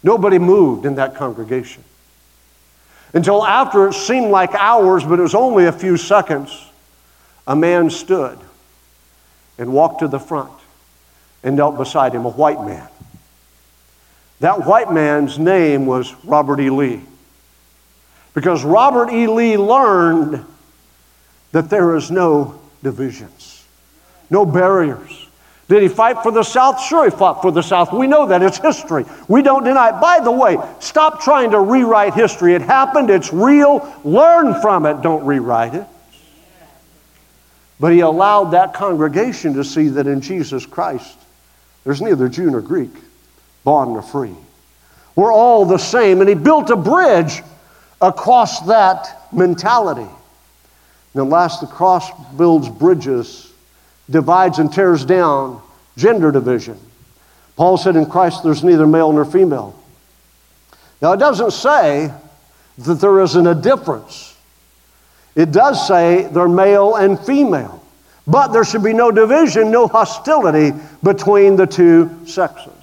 Nobody 0.03 0.37
moved 0.37 0.85
in 0.85 0.95
that 0.95 1.15
congregation. 1.15 1.83
Until 3.13 3.43
after 3.43 3.87
it 3.87 3.93
seemed 3.93 4.29
like 4.29 4.53
hours, 4.53 5.03
but 5.03 5.17
it 5.17 5.23
was 5.23 5.33
only 5.33 5.65
a 5.65 5.71
few 5.71 5.97
seconds, 5.97 6.69
a 7.47 7.55
man 7.55 7.89
stood 7.89 8.37
and 9.57 9.73
walked 9.73 9.99
to 9.99 10.07
the 10.07 10.19
front 10.19 10.51
and 11.43 11.55
knelt 11.55 11.77
beside 11.77 12.13
him, 12.13 12.25
a 12.25 12.29
white 12.29 12.63
man. 12.63 12.87
That 14.39 14.65
white 14.65 14.91
man's 14.91 15.39
name 15.39 15.85
was 15.85 16.13
Robert 16.23 16.59
E. 16.59 16.69
Lee. 16.69 17.01
Because 18.33 18.63
Robert 18.63 19.11
E. 19.11 19.27
Lee 19.27 19.57
learned 19.57 20.45
that 21.53 21.69
there 21.69 21.95
is 21.95 22.11
no 22.11 22.59
divisions, 22.83 23.65
no 24.29 24.45
barriers. 24.45 25.27
Did 25.69 25.81
he 25.81 25.89
fight 25.89 26.23
for 26.23 26.31
the 26.31 26.43
South? 26.43 26.81
Sure, 26.81 27.05
he 27.05 27.11
fought 27.11 27.41
for 27.41 27.51
the 27.51 27.63
South. 27.63 27.91
We 27.91 28.07
know 28.07 28.27
that. 28.27 28.41
It's 28.41 28.57
history. 28.57 29.05
We 29.27 29.41
don't 29.41 29.65
deny 29.65 29.89
it. 29.89 29.99
By 29.99 30.19
the 30.19 30.31
way, 30.31 30.57
stop 30.79 31.21
trying 31.21 31.51
to 31.51 31.59
rewrite 31.59 32.13
history. 32.13 32.53
It 32.53 32.61
happened, 32.61 33.09
it's 33.09 33.33
real. 33.33 33.93
Learn 34.05 34.61
from 34.61 34.85
it, 34.85 35.01
don't 35.01 35.25
rewrite 35.25 35.73
it. 35.73 35.85
But 37.79 37.93
he 37.93 37.99
allowed 37.99 38.51
that 38.51 38.73
congregation 38.73 39.53
to 39.53 39.63
see 39.63 39.89
that 39.89 40.07
in 40.07 40.21
Jesus 40.21 40.65
Christ, 40.65 41.17
there's 41.83 42.01
neither 42.01 42.27
Jew 42.27 42.49
nor 42.49 42.61
Greek, 42.61 42.91
bond 43.63 43.93
nor 43.93 44.01
free. 44.01 44.35
We're 45.15 45.33
all 45.33 45.65
the 45.65 45.77
same. 45.77 46.21
And 46.21 46.29
he 46.29 46.35
built 46.35 46.69
a 46.69 46.75
bridge 46.75 47.41
across 48.01 48.61
that 48.67 49.27
mentality. 49.33 50.01
And 50.01 50.09
then 51.13 51.29
last, 51.29 51.61
the 51.61 51.67
cross 51.67 52.09
builds 52.37 52.69
bridges, 52.69 53.51
divides 54.09 54.59
and 54.59 54.71
tears 54.71 55.05
down 55.05 55.61
gender 55.97 56.31
division. 56.31 56.79
Paul 57.55 57.77
said 57.77 57.95
in 57.95 58.05
Christ 58.05 58.43
there's 58.43 58.63
neither 58.63 58.85
male 58.85 59.11
nor 59.11 59.25
female. 59.25 59.75
Now 61.01 61.13
it 61.13 61.17
doesn't 61.17 61.51
say 61.51 62.13
that 62.77 62.93
there 62.95 63.19
isn't 63.21 63.47
a 63.47 63.55
difference. 63.55 64.36
It 65.37 65.51
does 65.51 65.87
say 65.87 66.23
they're 66.23 66.49
male 66.49 66.95
and 66.95 67.17
female. 67.19 67.83
But 68.25 68.47
there 68.47 68.65
should 68.65 68.83
be 68.83 68.91
no 68.91 69.11
division, 69.11 69.71
no 69.71 69.87
hostility 69.87 70.75
between 71.03 71.55
the 71.55 71.67
two 71.67 72.09
sexes. 72.25 72.73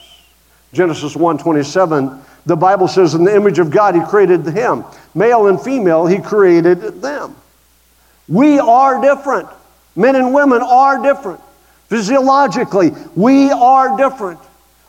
Genesis 0.72 1.14
1:27, 1.16 2.16
the 2.46 2.56
Bible 2.56 2.86
says, 2.86 3.14
In 3.14 3.24
the 3.24 3.34
image 3.34 3.58
of 3.58 3.70
God, 3.70 3.96
He 3.96 4.02
created 4.02 4.46
him. 4.46 4.84
Male 5.14 5.48
and 5.48 5.60
female, 5.60 6.06
He 6.06 6.18
created 6.18 7.02
them. 7.02 7.34
We 8.28 8.60
are 8.60 9.00
different. 9.00 9.48
Men 9.96 10.14
and 10.14 10.32
women 10.32 10.62
are 10.62 11.02
different. 11.02 11.40
Physiologically, 11.88 12.92
we 13.16 13.50
are 13.50 13.96
different. 13.96 14.40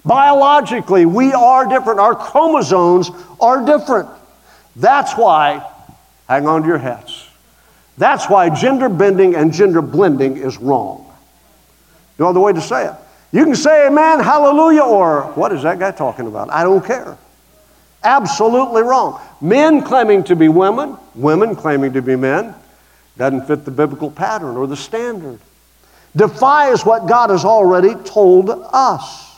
Biologically, 0.06 1.06
we 1.06 1.34
are 1.34 1.68
different. 1.68 2.00
Our 2.00 2.16
chromosomes 2.16 3.10
are 3.42 3.66
different. 3.66 4.10
That's 4.76 5.14
why, 5.14 5.68
hang 6.28 6.48
on 6.48 6.62
to 6.62 6.68
your 6.68 6.78
hats. 6.78 7.25
That's 7.98 8.30
why 8.30 8.50
gender 8.50 8.90
bending 8.90 9.36
and 9.36 9.54
gender 9.54 9.82
blending 9.82 10.38
is 10.38 10.58
wrong. 10.58 11.12
No 12.20 12.28
other 12.28 12.40
way 12.40 12.54
to 12.54 12.62
say 12.62 12.88
it. 12.88 12.94
You 13.32 13.44
can 13.44 13.56
say 13.56 13.88
amen, 13.88 14.20
hallelujah, 14.20 14.84
or 14.84 15.24
what 15.34 15.52
is 15.52 15.64
that 15.64 15.80
guy 15.80 15.92
talking 15.92 16.28
about? 16.28 16.50
I 16.50 16.64
don't 16.64 16.86
care. 16.86 17.18
Absolutely 18.04 18.82
wrong. 18.82 19.20
Men 19.42 19.82
claiming 19.82 20.24
to 20.26 20.36
be 20.36 20.48
women, 20.48 20.98
women 21.16 21.56
claiming 21.56 21.94
to 21.94 22.02
be 22.02 22.16
men, 22.16 22.54
doesn't 23.18 23.48
fit 23.48 23.66
the 23.66 23.72
biblical 23.72 24.12
pattern 24.12 24.58
or 24.58 24.68
the 24.68 24.76
standard. 24.78 25.40
Defies 26.16 26.86
what 26.86 27.08
God 27.08 27.30
has 27.30 27.44
already 27.44 27.96
told 28.04 28.50
us. 28.50 29.38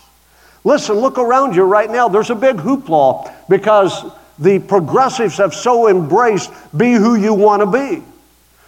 Listen, 0.63 0.96
look 0.96 1.17
around 1.17 1.56
you 1.56 1.63
right 1.63 1.89
now. 1.89 2.08
There's 2.08 2.30
a 2.30 2.36
big 2.36 2.58
hoopla 2.58 3.34
because 3.50 4.06
the 4.38 4.60
progressives 4.60 5.38
have 5.38 5.54
so 5.54 5.88
embraced 5.88 6.52
be 6.78 6.93
who 6.93 7.15
you 7.15 7.34
want 7.34 7.62
to 7.62 7.65
be. 7.65 8.04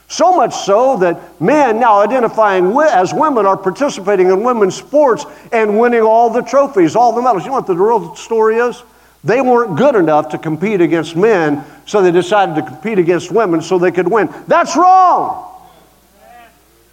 So 0.09 0.35
much 0.35 0.55
so 0.55 0.97
that 0.97 1.39
men 1.39 1.79
now 1.79 2.01
identifying 2.01 2.75
as 2.81 3.13
women 3.13 3.45
are 3.45 3.55
participating 3.55 4.29
in 4.29 4.43
women's 4.43 4.75
sports 4.75 5.23
and 5.51 5.79
winning 5.79 6.01
all 6.01 6.31
the 6.31 6.41
trophies, 6.41 6.95
all 6.95 7.13
the 7.13 7.21
medals. 7.21 7.43
You 7.43 7.49
know 7.49 7.57
what 7.57 7.67
the 7.67 7.75
real 7.75 8.15
story 8.15 8.57
is? 8.57 8.81
They 9.23 9.39
weren't 9.39 9.77
good 9.77 9.95
enough 9.95 10.29
to 10.29 10.39
compete 10.39 10.81
against 10.81 11.15
men, 11.15 11.63
so 11.85 12.01
they 12.01 12.11
decided 12.11 12.55
to 12.55 12.63
compete 12.63 12.97
against 12.97 13.31
women 13.31 13.61
so 13.61 13.77
they 13.77 13.91
could 13.91 14.07
win. 14.07 14.33
That's 14.47 14.75
wrong. 14.75 15.45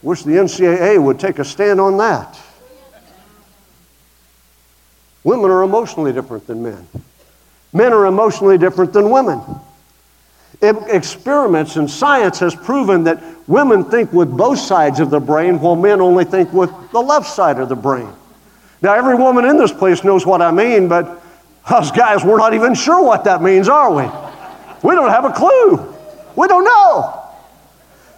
Wish 0.02 0.22
the 0.22 0.33
NCAA 0.33 1.02
would 1.02 1.18
take 1.18 1.38
a 1.38 1.44
stand 1.44 1.81
on 1.81 1.96
that. 1.96 2.38
Women 5.24 5.50
are 5.50 5.62
emotionally 5.62 6.12
different 6.12 6.46
than 6.46 6.62
men. 6.62 6.87
Men 7.72 7.94
are 7.94 8.05
emotionally 8.05 8.59
different 8.59 8.92
than 8.92 9.09
women. 9.09 9.40
Experiments 10.62 11.77
in 11.77 11.87
science 11.87 12.38
has 12.38 12.55
proven 12.55 13.05
that 13.05 13.23
women 13.47 13.85
think 13.85 14.12
with 14.12 14.31
both 14.31 14.59
sides 14.59 15.01
of 15.01 15.11
the 15.11 15.21
brain 15.21 15.61
while 15.61 15.77
men 15.77 16.01
only 16.01 16.25
think 16.25 16.53
with 16.53 16.71
the 16.92 17.01
left 17.01 17.29
side 17.29 17.59
of 17.59 17.69
the 17.69 17.77
brain. 17.77 18.09
Now, 18.83 18.95
every 18.95 19.14
woman 19.16 19.45
in 19.45 19.57
this 19.57 19.73
place 19.73 20.03
knows 20.05 20.25
what 20.25 20.42
I 20.42 20.51
mean, 20.51 20.88
but 20.88 21.23
us 21.66 21.90
guys, 21.90 22.25
we're 22.25 22.38
not 22.38 22.55
even 22.55 22.75
sure 22.75 23.03
what 23.05 23.25
that 23.25 23.42
means, 23.42 23.69
are 23.69 23.92
we? 23.92 24.05
We 24.83 24.95
don't 24.95 25.11
have 25.11 25.25
a 25.25 25.33
clue. 25.33 25.95
We 26.37 26.47
don't 26.49 26.64
know. 26.64 27.23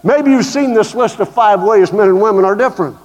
Maybe 0.02 0.30
you've 0.30 0.44
seen 0.44 0.74
this 0.74 0.94
list 0.94 1.18
of 1.20 1.32
five 1.32 1.62
ways 1.62 1.92
men 1.92 2.08
and 2.08 2.20
women 2.20 2.44
are 2.44 2.54
different. 2.54 2.96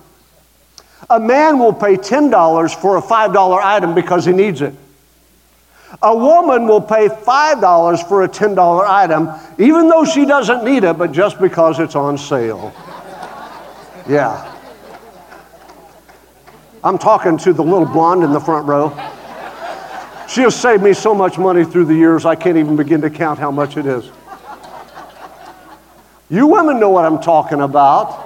A 1.09 1.19
man 1.19 1.59
will 1.59 1.73
pay 1.73 1.95
$10 1.95 2.81
for 2.81 2.97
a 2.97 3.01
$5 3.01 3.63
item 3.63 3.93
because 3.95 4.25
he 4.25 4.31
needs 4.31 4.61
it. 4.61 4.73
A 6.01 6.15
woman 6.15 6.67
will 6.67 6.81
pay 6.81 7.07
$5 7.07 8.07
for 8.09 8.23
a 8.23 8.29
$10 8.29 8.87
item, 8.87 9.29
even 9.57 9.87
though 9.87 10.03
she 10.03 10.25
doesn't 10.25 10.63
need 10.63 10.83
it, 10.83 10.97
but 10.97 11.11
just 11.11 11.39
because 11.39 11.79
it's 11.79 11.95
on 11.95 12.17
sale. 12.17 12.73
Yeah. 14.07 14.49
I'm 16.83 16.97
talking 16.97 17.37
to 17.37 17.53
the 17.53 17.63
little 17.63 17.85
blonde 17.85 18.23
in 18.23 18.33
the 18.33 18.39
front 18.39 18.67
row. 18.67 18.89
She 20.27 20.41
has 20.41 20.59
saved 20.59 20.83
me 20.83 20.93
so 20.93 21.13
much 21.13 21.37
money 21.37 21.63
through 21.63 21.85
the 21.85 21.93
years, 21.93 22.25
I 22.25 22.35
can't 22.35 22.57
even 22.57 22.75
begin 22.75 23.01
to 23.01 23.09
count 23.09 23.39
how 23.39 23.51
much 23.51 23.77
it 23.77 23.85
is. 23.85 24.09
You 26.29 26.47
women 26.47 26.79
know 26.79 26.89
what 26.89 27.05
I'm 27.05 27.21
talking 27.21 27.61
about. 27.61 28.22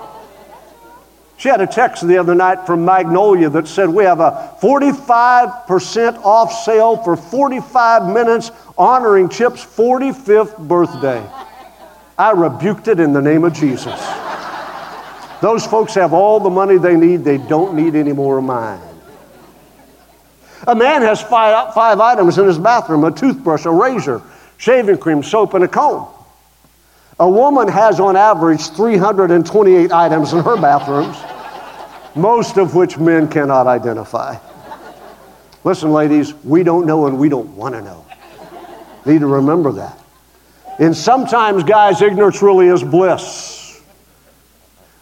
She 1.38 1.50
had 1.50 1.62
a 1.62 1.68
text 1.68 2.06
the 2.06 2.18
other 2.18 2.34
night 2.34 2.66
from 2.66 2.84
Magnolia 2.84 3.50
that 3.52 3.68
said, 3.68 3.90
We 3.90 4.04
have 4.06 4.20
a 4.20 4.58
45% 4.60 6.26
off 6.26 6.52
sale 6.52 6.98
for 6.98 7.16
45 7.16 8.12
minutes 8.12 8.52
honoring 8.76 9.30
Chip's 9.30 9.64
45th 9.64 10.58
birthday. 10.68 11.24
I 12.18 12.32
rebuked 12.32 12.88
it 12.88 13.00
in 13.00 13.14
the 13.14 13.22
name 13.22 13.44
of 13.44 13.54
Jesus. 13.54 14.02
Those 15.40 15.64
folks 15.64 15.94
have 15.94 16.14
all 16.14 16.40
the 16.40 16.50
money 16.50 16.80
they 16.80 16.96
need, 16.96 17.24
they 17.24 17.38
don't 17.38 17.76
need 17.76 17.94
any 17.94 18.14
more 18.14 18.40
of 18.40 18.44
mine. 18.44 18.82
A 20.66 20.74
man 20.74 21.04
has 21.04 21.22
five, 21.22 21.76
five 21.76 22.00
items 22.00 22.40
in 22.40 22.46
his 22.46 22.58
bathroom 22.58 23.04
a 23.04 23.12
toothbrush, 23.12 23.66
a 23.66 23.72
razor, 23.72 24.24
shaving 24.58 24.98
cream, 24.98 25.22
soap, 25.22 25.54
and 25.54 25.64
a 25.64 25.68
comb. 25.68 26.08
A 27.20 27.30
woman 27.30 27.68
has 27.68 28.00
on 28.00 28.16
average 28.16 28.68
328 28.70 29.92
items 29.92 30.34
in 30.34 30.44
her 30.44 30.56
bathrooms, 30.56 31.18
most 32.16 32.58
of 32.58 32.76
which 32.76 32.98
men 32.98 33.28
cannot 33.28 33.66
identify. 33.66 34.38
Listen, 35.64 35.92
ladies, 35.92 36.34
we 36.44 36.64
don't 36.64 36.86
know 36.86 37.08
and 37.08 37.18
we 37.18 37.28
don't 37.28 37.50
want 37.56 37.74
to 37.74 37.82
know. 37.82 38.06
Need 39.06 39.20
to 39.20 39.28
remember 39.28 39.72
that. 39.74 40.00
And 40.80 40.96
sometimes, 40.96 41.64
guys, 41.64 42.02
ignorance 42.02 42.42
really 42.42 42.68
is 42.68 42.84
bliss. 42.84 43.82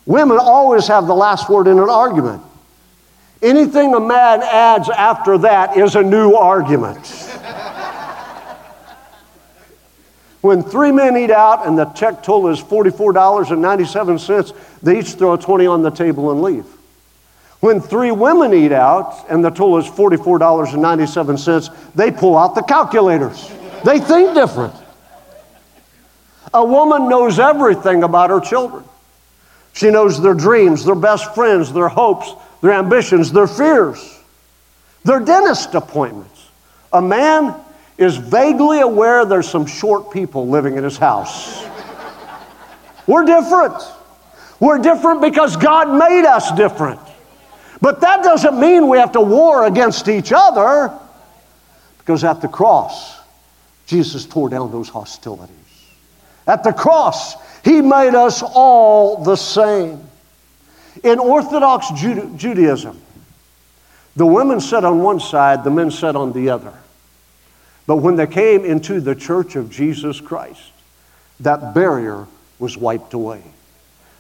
Women 0.05 0.37
always 0.39 0.87
have 0.87 1.07
the 1.07 1.15
last 1.15 1.49
word 1.49 1.67
in 1.67 1.79
an 1.79 1.89
argument. 1.89 2.41
Anything 3.41 3.93
a 3.93 3.99
man 3.99 4.41
adds 4.41 4.89
after 4.89 5.37
that 5.39 5.77
is 5.77 5.95
a 5.95 6.01
new 6.01 6.35
argument. 6.35 7.24
When 10.45 10.61
three 10.61 10.91
men 10.91 11.17
eat 11.17 11.31
out 11.31 11.65
and 11.65 11.75
the 11.75 11.85
check 11.85 12.21
total 12.21 12.49
is 12.49 12.61
$44.97, 12.61 14.53
they 14.83 14.99
each 14.99 15.13
throw 15.13 15.33
a 15.33 15.39
20 15.39 15.65
on 15.65 15.81
the 15.81 15.89
table 15.89 16.29
and 16.29 16.43
leave. 16.43 16.67
When 17.61 17.81
three 17.81 18.11
women 18.11 18.53
eat 18.53 18.71
out 18.71 19.25
and 19.27 19.43
the 19.43 19.49
total 19.49 19.79
is 19.79 19.87
$44.97, 19.87 21.95
they 21.95 22.11
pull 22.11 22.37
out 22.37 22.53
the 22.53 22.61
calculators. 22.61 23.51
They 23.83 23.97
think 23.97 24.35
different. 24.35 24.75
A 26.53 26.63
woman 26.63 27.09
knows 27.09 27.39
everything 27.39 28.03
about 28.03 28.29
her 28.29 28.39
children. 28.39 28.83
She 29.73 29.89
knows 29.89 30.21
their 30.21 30.35
dreams, 30.35 30.85
their 30.85 30.93
best 30.93 31.33
friends, 31.33 31.73
their 31.73 31.89
hopes, 31.89 32.31
their 32.61 32.73
ambitions, 32.73 33.31
their 33.31 33.47
fears, 33.47 34.19
their 35.05 35.21
dentist 35.21 35.73
appointments. 35.73 36.47
A 36.93 37.01
man 37.01 37.64
is 37.97 38.17
vaguely 38.17 38.81
aware 38.81 39.25
there's 39.25 39.49
some 39.49 39.65
short 39.65 40.11
people 40.11 40.47
living 40.47 40.77
in 40.77 40.83
his 40.83 40.97
house. 40.97 41.65
We're 43.07 43.25
different. 43.25 43.75
We're 44.59 44.79
different 44.79 45.21
because 45.21 45.55
God 45.55 45.97
made 45.97 46.25
us 46.25 46.51
different. 46.53 46.99
But 47.81 48.01
that 48.01 48.23
doesn't 48.23 48.59
mean 48.59 48.89
we 48.89 48.97
have 48.97 49.11
to 49.13 49.21
war 49.21 49.65
against 49.65 50.07
each 50.07 50.31
other 50.35 50.91
because 51.99 52.23
at 52.23 52.41
the 52.41 52.47
cross, 52.47 53.19
Jesus 53.85 54.25
tore 54.25 54.49
down 54.49 54.71
those 54.71 54.89
hostilities. 54.89 55.55
At 56.47 56.63
the 56.63 56.73
cross, 56.73 57.35
He 57.63 57.81
made 57.81 58.15
us 58.15 58.41
all 58.43 59.23
the 59.23 59.35
same. 59.35 60.03
In 61.03 61.19
Orthodox 61.19 61.91
Judaism, 61.91 62.99
the 64.15 64.25
women 64.25 64.61
sat 64.61 64.85
on 64.85 64.99
one 64.99 65.19
side, 65.19 65.63
the 65.63 65.71
men 65.71 65.91
sat 65.91 66.15
on 66.15 66.31
the 66.31 66.49
other. 66.49 66.73
But 67.87 67.97
when 67.97 68.15
they 68.15 68.27
came 68.27 68.65
into 68.65 68.99
the 68.99 69.15
church 69.15 69.55
of 69.55 69.69
Jesus 69.69 70.19
Christ, 70.19 70.71
that 71.41 71.73
barrier 71.73 72.25
was 72.59 72.77
wiped 72.77 73.13
away. 73.13 73.43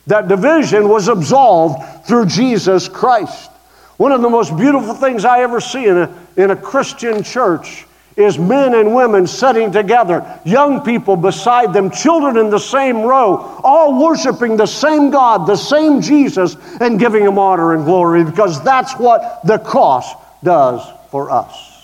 That 0.07 0.27
division 0.27 0.87
was 0.87 1.07
absolved 1.07 2.05
through 2.05 2.27
Jesus 2.27 2.87
Christ. 2.87 3.49
One 3.97 4.11
of 4.11 4.21
the 4.21 4.29
most 4.29 4.55
beautiful 4.55 4.93
things 4.93 5.25
I 5.25 5.41
ever 5.41 5.59
see 5.59 5.85
in 5.85 5.97
a, 5.97 6.17
in 6.37 6.51
a 6.51 6.55
Christian 6.55 7.23
church 7.23 7.85
is 8.17 8.37
men 8.37 8.75
and 8.75 8.93
women 8.95 9.27
sitting 9.27 9.71
together, 9.71 10.39
young 10.45 10.81
people 10.81 11.15
beside 11.15 11.73
them, 11.73 11.89
children 11.89 12.37
in 12.37 12.49
the 12.49 12.59
same 12.59 13.01
row, 13.01 13.59
all 13.63 14.01
worshiping 14.01 14.55
the 14.55 14.65
same 14.65 15.09
God, 15.09 15.47
the 15.47 15.55
same 15.55 16.01
Jesus, 16.01 16.55
and 16.79 16.99
giving 16.99 17.23
him 17.23 17.37
honor 17.37 17.73
and 17.73 17.83
glory 17.83 18.23
because 18.23 18.63
that's 18.63 18.93
what 18.93 19.41
the 19.45 19.59
cross 19.59 20.13
does 20.43 20.81
for 21.09 21.31
us. 21.31 21.74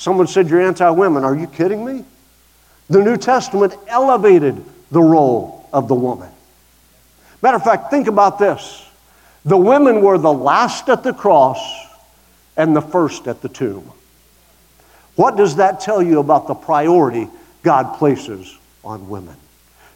Someone 0.00 0.28
said, 0.28 0.48
You're 0.48 0.62
anti 0.62 0.88
women. 0.88 1.24
Are 1.24 1.36
you 1.36 1.46
kidding 1.46 1.84
me? 1.84 2.06
The 2.88 3.02
New 3.02 3.18
Testament 3.18 3.74
elevated 3.86 4.64
the 4.90 5.02
role 5.02 5.68
of 5.74 5.88
the 5.88 5.94
woman. 5.94 6.30
Matter 7.42 7.58
of 7.58 7.62
fact, 7.62 7.90
think 7.90 8.06
about 8.06 8.38
this 8.38 8.82
the 9.44 9.58
women 9.58 10.00
were 10.00 10.16
the 10.16 10.32
last 10.32 10.88
at 10.88 11.02
the 11.02 11.12
cross 11.12 11.60
and 12.56 12.74
the 12.74 12.80
first 12.80 13.28
at 13.28 13.42
the 13.42 13.50
tomb. 13.50 13.92
What 15.16 15.36
does 15.36 15.56
that 15.56 15.80
tell 15.80 16.02
you 16.02 16.18
about 16.18 16.48
the 16.48 16.54
priority 16.54 17.28
God 17.62 17.98
places 17.98 18.58
on 18.82 19.06
women? 19.10 19.36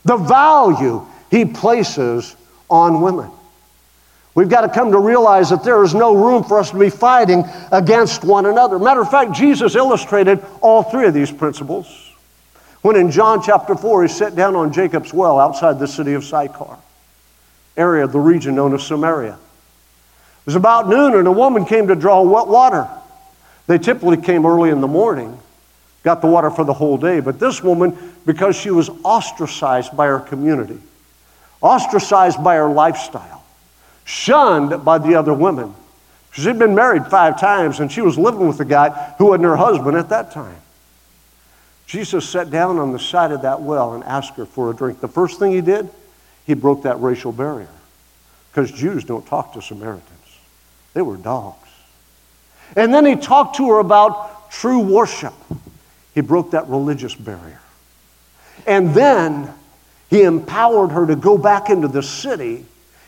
The 0.04 0.18
value 0.18 1.06
He 1.30 1.46
places 1.46 2.36
on 2.68 3.00
women. 3.00 3.30
We've 4.34 4.48
got 4.48 4.62
to 4.62 4.68
come 4.68 4.90
to 4.92 4.98
realize 4.98 5.50
that 5.50 5.62
there 5.62 5.82
is 5.84 5.94
no 5.94 6.14
room 6.14 6.42
for 6.42 6.58
us 6.58 6.70
to 6.70 6.78
be 6.78 6.90
fighting 6.90 7.44
against 7.70 8.24
one 8.24 8.46
another. 8.46 8.78
Matter 8.78 9.00
of 9.00 9.10
fact, 9.10 9.32
Jesus 9.32 9.76
illustrated 9.76 10.44
all 10.60 10.82
three 10.82 11.06
of 11.06 11.14
these 11.14 11.30
principles 11.30 11.86
when 12.82 12.96
in 12.96 13.10
John 13.10 13.42
chapter 13.42 13.74
4 13.74 14.02
he 14.02 14.08
sat 14.08 14.36
down 14.36 14.56
on 14.56 14.72
Jacob's 14.72 15.14
well 15.14 15.40
outside 15.40 15.78
the 15.78 15.88
city 15.88 16.14
of 16.14 16.24
Sychar 16.24 16.76
area 17.76 18.04
of 18.04 18.12
the 18.12 18.20
region 18.20 18.54
known 18.54 18.74
as 18.74 18.86
Samaria. 18.86 19.32
It 19.34 20.46
was 20.46 20.54
about 20.54 20.88
noon, 20.88 21.14
and 21.14 21.26
a 21.26 21.32
woman 21.32 21.64
came 21.64 21.88
to 21.88 21.94
draw 21.94 22.20
wet 22.22 22.46
water. 22.46 22.88
They 23.66 23.78
typically 23.78 24.18
came 24.18 24.44
early 24.44 24.70
in 24.70 24.80
the 24.80 24.86
morning, 24.86 25.38
got 26.02 26.20
the 26.20 26.26
water 26.26 26.50
for 26.50 26.64
the 26.64 26.74
whole 26.74 26.98
day. 26.98 27.20
But 27.20 27.40
this 27.40 27.62
woman, 27.62 27.96
because 28.26 28.54
she 28.54 28.70
was 28.70 28.90
ostracized 29.02 29.96
by 29.96 30.06
her 30.06 30.20
community, 30.20 30.78
ostracized 31.62 32.44
by 32.44 32.56
her 32.56 32.68
lifestyle, 32.68 33.43
shunned 34.04 34.84
by 34.84 34.98
the 34.98 35.14
other 35.14 35.34
women, 35.34 35.74
she'd 36.32 36.58
been 36.58 36.74
married 36.74 37.06
five 37.06 37.40
times 37.40 37.80
and 37.80 37.90
she 37.90 38.00
was 38.00 38.16
living 38.16 38.46
with 38.46 38.60
a 38.60 38.64
guy 38.64 39.14
who 39.18 39.26
wasn't 39.26 39.44
her 39.44 39.56
husband 39.56 39.96
at 39.96 40.10
that 40.10 40.30
time. 40.30 40.60
Jesus 41.86 42.28
sat 42.28 42.50
down 42.50 42.78
on 42.78 42.92
the 42.92 42.98
side 42.98 43.32
of 43.32 43.42
that 43.42 43.60
well 43.60 43.94
and 43.94 44.04
asked 44.04 44.34
her 44.36 44.46
for 44.46 44.70
a 44.70 44.74
drink. 44.74 45.00
The 45.00 45.08
first 45.08 45.38
thing 45.38 45.52
he 45.52 45.60
did, 45.60 45.88
he 46.46 46.54
broke 46.54 46.82
that 46.82 47.00
racial 47.00 47.32
barrier. 47.32 47.68
Because 48.50 48.70
Jews 48.70 49.04
don't 49.04 49.26
talk 49.26 49.52
to 49.54 49.62
Samaritans, 49.62 50.38
they 50.94 51.02
were 51.02 51.16
dogs. 51.16 51.68
And 52.76 52.94
then 52.94 53.04
he 53.04 53.16
talked 53.16 53.56
to 53.56 53.68
her 53.70 53.78
about 53.78 54.50
true 54.50 54.80
worship. 54.80 55.34
He 56.14 56.20
broke 56.20 56.52
that 56.52 56.68
religious 56.68 57.14
barrier. 57.14 57.60
And 58.66 58.94
then 58.94 59.52
he 60.08 60.22
empowered 60.22 60.92
her 60.92 61.06
to 61.06 61.16
go 61.16 61.36
back 61.36 61.70
into 61.70 61.88
the 61.88 62.02
city 62.02 62.64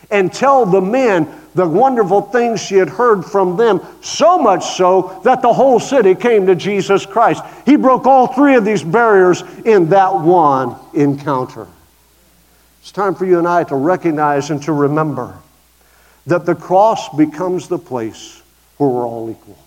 and 0.09 0.31
tell 0.31 0.65
the 0.65 0.81
men 0.81 1.27
the 1.55 1.67
wonderful 1.67 2.21
things 2.21 2.61
she 2.61 2.75
had 2.75 2.87
heard 2.87 3.25
from 3.25 3.57
them, 3.57 3.81
so 4.01 4.37
much 4.37 4.75
so 4.75 5.19
that 5.23 5.41
the 5.41 5.51
whole 5.51 5.79
city 5.79 6.13
came 6.13 6.45
to 6.45 6.55
Jesus 6.55 7.05
Christ. 7.05 7.43
He 7.65 7.75
broke 7.75 8.05
all 8.05 8.27
three 8.27 8.55
of 8.55 8.63
these 8.63 8.83
barriers 8.83 9.41
in 9.65 9.89
that 9.89 10.19
one 10.19 10.75
encounter. 10.93 11.67
It's 12.81 12.91
time 12.91 13.15
for 13.15 13.25
you 13.25 13.39
and 13.39 13.47
I 13.47 13.63
to 13.65 13.75
recognize 13.75 14.49
and 14.51 14.61
to 14.63 14.71
remember 14.71 15.37
that 16.27 16.45
the 16.45 16.55
cross 16.55 17.09
becomes 17.15 17.67
the 17.67 17.79
place 17.79 18.41
where 18.77 18.89
we're 18.89 19.07
all 19.07 19.29
equal. 19.29 19.57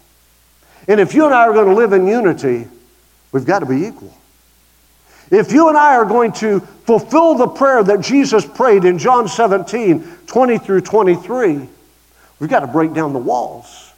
And 0.86 1.00
if 1.00 1.14
you 1.14 1.26
and 1.26 1.34
I 1.34 1.42
are 1.48 1.52
going 1.52 1.68
to 1.68 1.74
live 1.74 1.92
in 1.92 2.06
unity, 2.06 2.68
we've 3.32 3.44
got 3.44 3.58
to 3.60 3.66
be 3.66 3.86
equal. 3.86 4.14
If 5.30 5.52
you 5.52 5.68
and 5.68 5.76
I 5.76 5.94
are 5.94 6.04
going 6.04 6.32
to 6.32 6.60
fulfill 6.60 7.36
the 7.36 7.46
prayer 7.46 7.82
that 7.84 8.00
Jesus 8.00 8.44
prayed 8.44 8.84
in 8.84 8.98
John 8.98 9.28
17, 9.28 10.02
20 10.26 10.58
through 10.58 10.80
23, 10.80 11.68
we've 12.38 12.50
got 12.50 12.60
to 12.60 12.66
break 12.66 12.92
down 12.92 13.12
the 13.12 13.18
walls. 13.18 13.92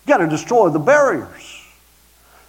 We've 0.00 0.08
got 0.08 0.18
to 0.18 0.28
destroy 0.28 0.70
the 0.70 0.78
barriers. 0.78 1.62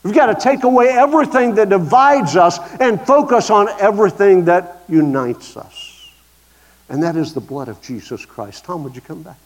We've 0.04 0.16
got 0.16 0.28
to 0.28 0.36
take 0.36 0.64
away 0.64 0.90
everything 0.90 1.56
that 1.56 1.70
divides 1.70 2.36
us 2.36 2.60
and 2.80 3.00
focus 3.02 3.50
on 3.50 3.68
everything 3.80 4.46
that 4.46 4.84
unites 4.88 5.58
us 5.58 5.88
and 6.90 7.04
that 7.04 7.16
is 7.16 7.34
the 7.34 7.42
blood 7.42 7.68
of 7.68 7.82
Jesus 7.82 8.26
Christ. 8.26 8.66
Tom, 8.66 8.84
would 8.84 8.96
you 8.96 9.02
come 9.02 9.24
back? 9.24 9.38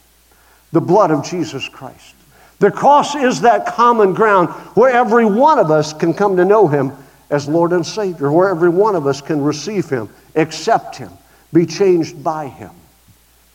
The 0.71 0.81
blood 0.81 1.11
of 1.11 1.25
Jesus 1.25 1.67
Christ. 1.67 2.15
The 2.59 2.71
cross 2.71 3.15
is 3.15 3.41
that 3.41 3.65
common 3.65 4.13
ground 4.13 4.49
where 4.75 4.91
every 4.91 5.25
one 5.25 5.57
of 5.57 5.71
us 5.71 5.93
can 5.93 6.13
come 6.13 6.37
to 6.37 6.45
know 6.45 6.67
Him 6.67 6.91
as 7.31 7.47
Lord 7.47 7.71
and 7.71 7.85
Savior, 7.85 8.29
where 8.29 8.49
every 8.49 8.69
one 8.69 8.93
of 8.93 9.07
us 9.07 9.21
can 9.21 9.41
receive 9.41 9.89
Him, 9.89 10.09
accept 10.35 10.97
Him, 10.97 11.11
be 11.51 11.65
changed 11.65 12.21
by 12.21 12.47
Him. 12.47 12.71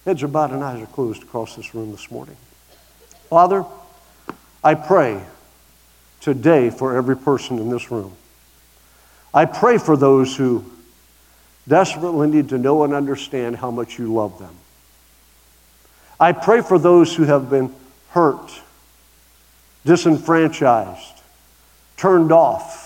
Heads 0.07 0.23
are 0.23 0.29
bowed 0.29 0.53
and 0.53 0.65
eyes 0.65 0.83
are 0.83 0.87
closed 0.87 1.23
across 1.23 1.55
this 1.55 1.75
room 1.75 1.93
this 1.93 2.11
morning. 2.11 2.37
Father, 3.29 3.67
I 4.65 4.75
pray 4.75 5.23
today 6.21 6.71
for 6.71 6.97
every 6.97 7.17
person 7.17 7.59
in 7.59 7.69
this 7.69 7.91
room. 7.91 8.13
I 9.35 9.45
pray 9.45 9.77
for 9.77 9.97
those 9.97 10.35
who 10.35 10.65
desperately 11.69 12.29
need 12.29 12.49
to 12.49 12.59
know 12.59 12.83
and 12.85 12.95
understand 12.95 13.57
how 13.57 13.71
much 13.71 13.99
you 13.99 14.13
love 14.13 14.39
them. 14.39 14.55
I 16.19 16.33
pray 16.33 16.63
for 16.63 16.79
those 16.79 17.15
who 17.15 17.25
have 17.25 17.51
been 17.51 17.75
hurt, 18.11 18.51
disenfranchised, 19.85 21.21
turned 21.99 22.33
off 22.33 22.86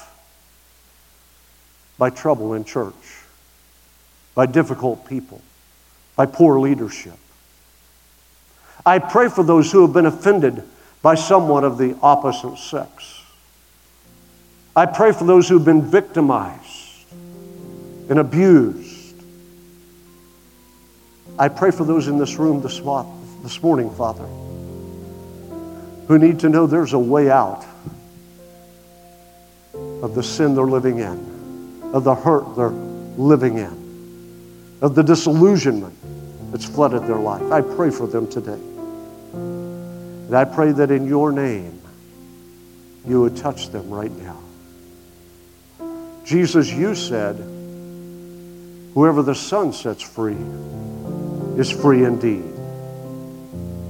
by 2.01 2.09
trouble 2.09 2.55
in 2.55 2.65
church, 2.65 2.95
by 4.35 4.47
difficult 4.47 5.07
people, 5.07 5.43
by 6.17 6.25
poor 6.25 6.59
leadership. 6.59 7.13
I 8.87 8.99
pray 8.99 9.29
for 9.29 9.45
those 9.45 9.71
who 9.71 9.83
have 9.83 9.93
been 9.93 10.07
offended 10.07 10.63
by 11.03 11.15
someone 11.15 11.63
of 11.63 11.77
the 11.77 11.95
opposite 12.03 12.57
sex. 12.57 13.23
I 14.75 14.87
pray 14.87 15.13
for 15.13 15.25
those 15.25 15.47
who 15.47 15.59
have 15.59 15.67
been 15.67 15.83
victimized 15.83 17.05
and 18.09 18.19
abused. 18.19 19.23
I 21.39 21.49
pray 21.49 21.71
for 21.71 21.85
those 21.85 22.09
in 22.09 22.17
this 22.17 22.37
room 22.37 22.63
this, 22.63 22.81
this 23.43 23.63
morning, 23.63 23.91
Father, 23.91 24.27
who 26.09 26.19
need 26.19 26.41
to 26.41 26.49
know 26.49 26.67
there's 26.67 26.95
a 26.95 26.99
way 26.99 27.31
out 27.31 27.67
of 29.75 30.15
the 30.15 30.23
sin 30.23 30.55
they're 30.55 30.65
living 30.65 31.01
in, 31.01 31.30
of 31.93 32.05
the 32.05 32.15
hurt 32.15 32.57
they're 32.57 32.69
living 32.69 33.59
in, 33.59 34.79
of 34.81 34.95
the 34.95 35.03
disillusionment 35.03 35.95
that's 36.51 36.65
flooded 36.65 37.07
their 37.07 37.19
life. 37.19 37.43
I 37.51 37.61
pray 37.61 37.91
for 37.91 38.07
them 38.07 38.29
today. 38.29 38.61
And 39.33 40.35
I 40.35 40.45
pray 40.45 40.73
that 40.73 40.91
in 40.91 41.07
your 41.07 41.33
name, 41.33 41.81
you 43.07 43.21
would 43.23 43.37
touch 43.37 43.71
them 43.71 43.91
right 43.91 44.13
now. 44.13 44.39
Jesus, 46.25 46.71
you 46.71 46.95
said, 46.95 47.37
Whoever 48.95 49.23
the 49.23 49.35
Son 49.35 49.73
sets 49.73 50.03
free 50.03 50.37
is 51.57 51.71
free 51.71 52.05
indeed. 52.05 52.45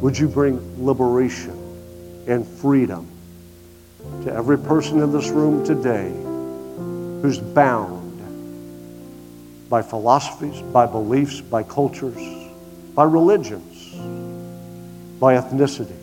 Would 0.01 0.19
you 0.19 0.29
bring 0.29 0.85
liberation 0.85 2.25
and 2.27 2.47
freedom 2.47 3.11
to 4.25 4.33
every 4.33 4.59
person 4.59 5.01
in 5.01 5.13
this 5.13 5.29
room 5.29 5.65
today 5.65 6.11
who's 7.23 7.39
bound 7.39 8.09
by 9.69 9.83
philosophies, 9.83 10.61
by 10.73 10.87
beliefs, 10.87 11.41
by 11.41 11.63
cultures, 11.63 12.19
by 12.95 13.05
religions, 13.05 13.95
by 15.21 15.37
ethnicity, 15.37 15.97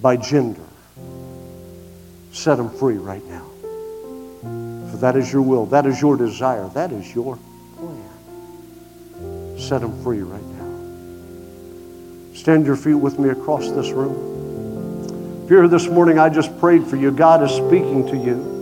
by 0.00 0.16
gender. 0.16 0.62
Set 2.32 2.56
them 2.56 2.70
free 2.70 2.96
right 2.96 3.24
now. 3.26 3.44
For 4.90 4.96
that 4.98 5.16
is 5.16 5.32
your 5.32 5.42
will, 5.42 5.66
that 5.66 5.86
is 5.86 6.00
your 6.00 6.16
desire, 6.16 6.68
that 6.70 6.92
is 6.92 7.14
your 7.14 7.38
plan. 7.76 9.58
Set 9.58 9.80
them 9.80 10.02
free 10.02 10.22
right 10.22 10.42
now. 10.42 10.58
Stand 12.34 12.64
your 12.64 12.76
feet 12.76 12.94
with 12.94 13.18
me 13.18 13.28
across 13.30 13.68
this 13.70 13.90
room. 13.90 15.44
If 15.44 15.50
you're 15.50 15.62
here 15.62 15.68
this 15.68 15.88
morning, 15.88 16.18
I 16.18 16.28
just 16.28 16.58
prayed 16.60 16.86
for 16.86 16.96
you. 16.96 17.10
God 17.10 17.42
is 17.42 17.50
speaking 17.50 18.06
to 18.06 18.16
you. 18.16 18.57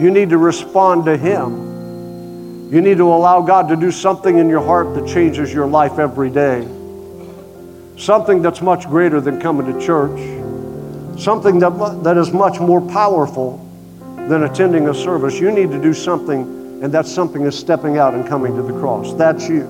You 0.00 0.10
need 0.10 0.30
to 0.30 0.38
respond 0.38 1.04
to 1.04 1.16
Him. 1.16 2.72
You 2.72 2.80
need 2.80 2.98
to 2.98 3.12
allow 3.12 3.42
God 3.42 3.68
to 3.68 3.76
do 3.76 3.90
something 3.90 4.38
in 4.38 4.48
your 4.48 4.64
heart 4.64 4.94
that 4.94 5.06
changes 5.06 5.52
your 5.52 5.66
life 5.66 5.98
every 5.98 6.30
day. 6.30 6.66
Something 7.96 8.42
that's 8.42 8.62
much 8.62 8.86
greater 8.86 9.20
than 9.20 9.40
coming 9.40 9.72
to 9.72 9.84
church 9.84 10.18
something 11.20 11.58
that, 11.58 12.02
that 12.02 12.16
is 12.16 12.32
much 12.32 12.60
more 12.60 12.80
powerful 12.80 13.58
than 14.16 14.44
attending 14.44 14.88
a 14.88 14.94
service. 14.94 15.38
You 15.38 15.50
need 15.50 15.70
to 15.70 15.80
do 15.80 15.92
something, 15.92 16.82
and 16.82 16.92
that 16.92 17.06
something 17.06 17.42
is 17.42 17.58
stepping 17.58 17.98
out 17.98 18.14
and 18.14 18.26
coming 18.26 18.56
to 18.56 18.62
the 18.62 18.72
cross. 18.72 19.14
That's 19.14 19.48
you. 19.48 19.64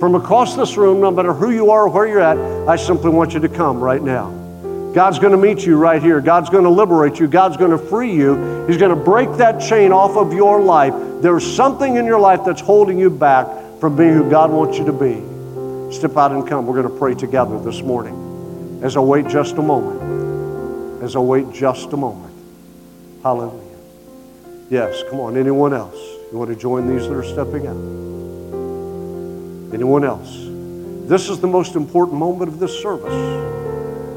From 0.00 0.14
across 0.14 0.56
this 0.56 0.76
room, 0.76 1.00
no 1.00 1.10
matter 1.10 1.32
who 1.32 1.50
you 1.50 1.70
are 1.70 1.82
or 1.82 1.88
where 1.88 2.06
you're 2.06 2.20
at, 2.20 2.38
I 2.68 2.76
simply 2.76 3.10
want 3.10 3.34
you 3.34 3.40
to 3.40 3.48
come 3.48 3.80
right 3.80 4.02
now. 4.02 4.47
God's 4.94 5.18
going 5.18 5.32
to 5.32 5.38
meet 5.38 5.64
you 5.64 5.76
right 5.76 6.02
here. 6.02 6.20
God's 6.20 6.50
going 6.50 6.64
to 6.64 6.70
liberate 6.70 7.18
you. 7.18 7.28
God's 7.28 7.56
going 7.56 7.70
to 7.70 7.78
free 7.78 8.14
you. 8.14 8.66
He's 8.66 8.78
going 8.78 8.96
to 8.96 9.04
break 9.04 9.30
that 9.38 9.60
chain 9.60 9.92
off 9.92 10.16
of 10.16 10.32
your 10.32 10.60
life. 10.60 10.94
There's 11.22 11.44
something 11.44 11.96
in 11.96 12.04
your 12.04 12.18
life 12.20 12.44
that's 12.44 12.60
holding 12.60 12.98
you 12.98 13.10
back 13.10 13.46
from 13.80 13.96
being 13.96 14.14
who 14.14 14.30
God 14.30 14.50
wants 14.50 14.78
you 14.78 14.86
to 14.86 14.92
be. 14.92 15.94
Step 15.94 16.16
out 16.16 16.32
and 16.32 16.46
come. 16.46 16.66
We're 16.66 16.80
going 16.80 16.92
to 16.92 16.98
pray 16.98 17.14
together 17.14 17.58
this 17.60 17.82
morning 17.82 18.80
as 18.82 18.96
I 18.96 19.00
wait 19.00 19.28
just 19.28 19.56
a 19.56 19.62
moment 19.62 20.08
as 21.02 21.14
I 21.16 21.20
wait 21.20 21.52
just 21.52 21.92
a 21.92 21.96
moment. 21.96 22.34
Hallelujah. 23.22 23.62
Yes, 24.70 25.02
come 25.08 25.20
on. 25.20 25.36
Anyone 25.36 25.72
else? 25.72 25.96
You 26.30 26.38
want 26.38 26.50
to 26.50 26.56
join 26.56 26.88
these 26.88 27.08
that 27.08 27.14
are 27.14 27.24
stepping 27.24 27.66
out? 27.66 27.76
Anyone 29.74 30.04
else? 30.04 30.36
This 31.08 31.30
is 31.30 31.40
the 31.40 31.46
most 31.46 31.74
important 31.74 32.18
moment 32.18 32.50
of 32.50 32.58
this 32.58 32.82
service. 32.82 33.57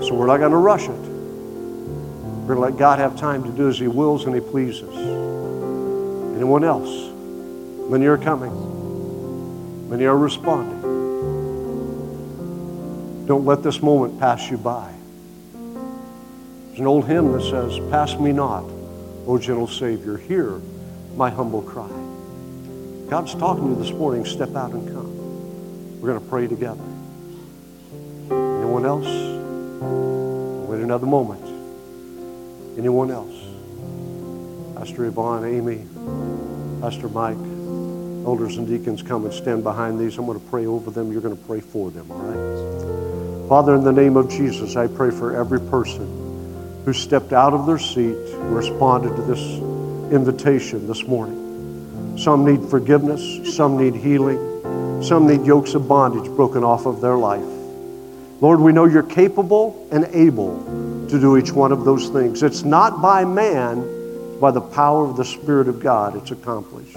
So 0.02 0.16
we're 0.16 0.28
not 0.28 0.38
going 0.38 0.52
to 0.52 0.58
rush 0.58 0.84
it. 0.84 0.90
We're 0.92 2.56
going 2.56 2.58
to 2.58 2.62
let 2.62 2.78
God 2.78 3.00
have 3.00 3.16
time 3.16 3.44
to 3.44 3.52
do 3.52 3.70
as 3.70 3.78
He 3.78 3.88
wills 3.88 4.26
and 4.26 4.34
He 4.34 4.42
pleases. 4.42 4.96
Anyone 6.36 6.64
else? 6.64 7.12
Many 7.90 8.08
are 8.08 8.18
coming. 8.18 9.90
Many 9.90 10.06
are 10.06 10.18
responding. 10.18 10.82
Don't 13.28 13.46
let 13.46 13.62
this 13.62 13.82
moment 13.82 14.20
pass 14.20 14.50
you 14.50 14.58
by. 14.58 14.92
There's 15.54 16.80
an 16.80 16.88
old 16.88 17.06
hymn 17.08 17.32
that 17.34 17.44
says, 17.44 17.80
Pass 17.92 18.16
me 18.16 18.32
not, 18.32 18.64
O 19.28 19.38
gentle 19.38 19.68
Savior, 19.68 20.18
hear 20.18 20.60
my 21.16 21.30
humble 21.30 21.62
cry. 21.62 21.90
God's 23.10 23.36
talking 23.36 23.66
to 23.66 23.70
you 23.72 23.76
this 23.76 23.92
morning. 23.92 24.26
Step 24.26 24.56
out 24.56 24.72
and 24.72 24.88
come. 24.88 26.02
We're 26.02 26.10
going 26.10 26.24
to 26.24 26.30
pray 26.30 26.48
together. 26.48 26.82
Anyone 28.32 28.86
else? 28.86 29.31
Wait 29.82 30.82
another 30.82 31.08
moment. 31.08 31.44
Anyone 32.78 33.10
else? 33.10 33.36
Pastor 34.78 35.06
Yvonne, 35.06 35.46
Amy, 35.46 35.86
Pastor 36.82 37.10
Mike, 37.10 37.38
elders 38.26 38.58
and 38.58 38.68
deacons 38.68 39.02
come 39.02 39.26
and 39.26 39.34
stand 39.34 39.64
behind 39.64 40.00
these. 40.00 40.18
I'm 40.18 40.26
going 40.26 40.40
to 40.40 40.46
pray 40.48 40.66
over 40.66 40.92
them. 40.92 41.12
You're 41.12 41.22
going 41.22 41.38
to 41.38 41.44
pray 41.46 41.60
for 41.60 41.90
them, 41.90 42.12
all 42.12 42.20
right? 42.20 43.50
Father, 43.50 43.76
in 43.76 43.84
the 43.84 43.92
name 43.92 44.18
of 44.18 44.30
Jesus, 44.30 44.76
I 44.76 44.88
pray 44.88 45.12
for 45.12 45.36
every 45.36 45.60
person 45.60 46.84
who 46.86 46.94
stepped 46.94 47.34
out 47.34 47.54
of 47.54 47.66
their 47.66 47.80
seat 47.80 48.16
and 48.16 48.56
responded 48.56 49.16
to 49.16 49.22
this 49.24 49.42
invitation 50.14 50.88
this 50.88 51.04
morning. 51.06 52.18
Some 52.18 52.46
need 52.46 52.70
forgiveness, 52.70 53.56
some 53.56 53.78
need 53.78 53.96
healing, 53.96 55.04
some 55.04 55.28
need 55.28 55.46
yokes 55.46 55.74
of 55.74 55.88
bondage 55.88 56.30
broken 56.36 56.64
off 56.64 56.86
of 56.86 57.02
their 57.02 57.18
life. 57.18 57.61
Lord, 58.42 58.60
we 58.60 58.72
know 58.72 58.86
you're 58.86 59.04
capable 59.04 59.88
and 59.92 60.06
able 60.14 60.58
to 61.10 61.20
do 61.20 61.38
each 61.38 61.52
one 61.52 61.72
of 61.72 61.86
those 61.86 62.10
things. 62.10 62.42
It's 62.42 62.64
not 62.64 63.00
by 63.00 63.24
man, 63.24 64.40
by 64.40 64.50
the 64.50 64.62
power 64.62 65.06
of 65.06 65.16
the 65.16 65.24
Spirit 65.24 65.68
of 65.68 65.80
God, 65.80 66.16
it's 66.16 66.32
accomplished. 66.32 66.94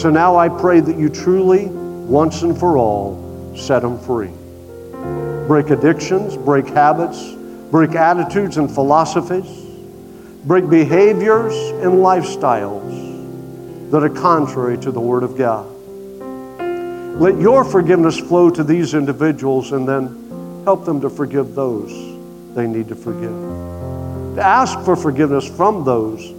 So 0.00 0.08
now 0.08 0.36
I 0.36 0.48
pray 0.48 0.78
that 0.78 0.96
you 0.96 1.08
truly, 1.08 1.66
once 1.66 2.42
and 2.42 2.56
for 2.56 2.78
all, 2.78 3.56
set 3.56 3.82
them 3.82 3.98
free. 3.98 4.30
Break 5.48 5.70
addictions, 5.70 6.36
break 6.36 6.68
habits, 6.68 7.32
break 7.72 7.96
attitudes 7.96 8.56
and 8.56 8.70
philosophies, 8.70 9.64
break 10.44 10.70
behaviors 10.70 11.54
and 11.82 11.94
lifestyles 11.94 13.90
that 13.90 14.04
are 14.04 14.10
contrary 14.10 14.78
to 14.78 14.92
the 14.92 15.00
Word 15.00 15.24
of 15.24 15.36
God. 15.36 15.66
Let 17.20 17.40
your 17.40 17.64
forgiveness 17.64 18.16
flow 18.16 18.48
to 18.50 18.62
these 18.62 18.94
individuals 18.94 19.72
and 19.72 19.88
then 19.88 20.25
help 20.66 20.84
them 20.84 21.00
to 21.00 21.08
forgive 21.08 21.54
those 21.54 21.92
they 22.56 22.66
need 22.66 22.88
to 22.88 22.96
forgive. 22.96 23.30
To 24.34 24.42
ask 24.42 24.76
for 24.80 24.96
forgiveness 24.96 25.48
from 25.48 25.84
those 25.84 26.34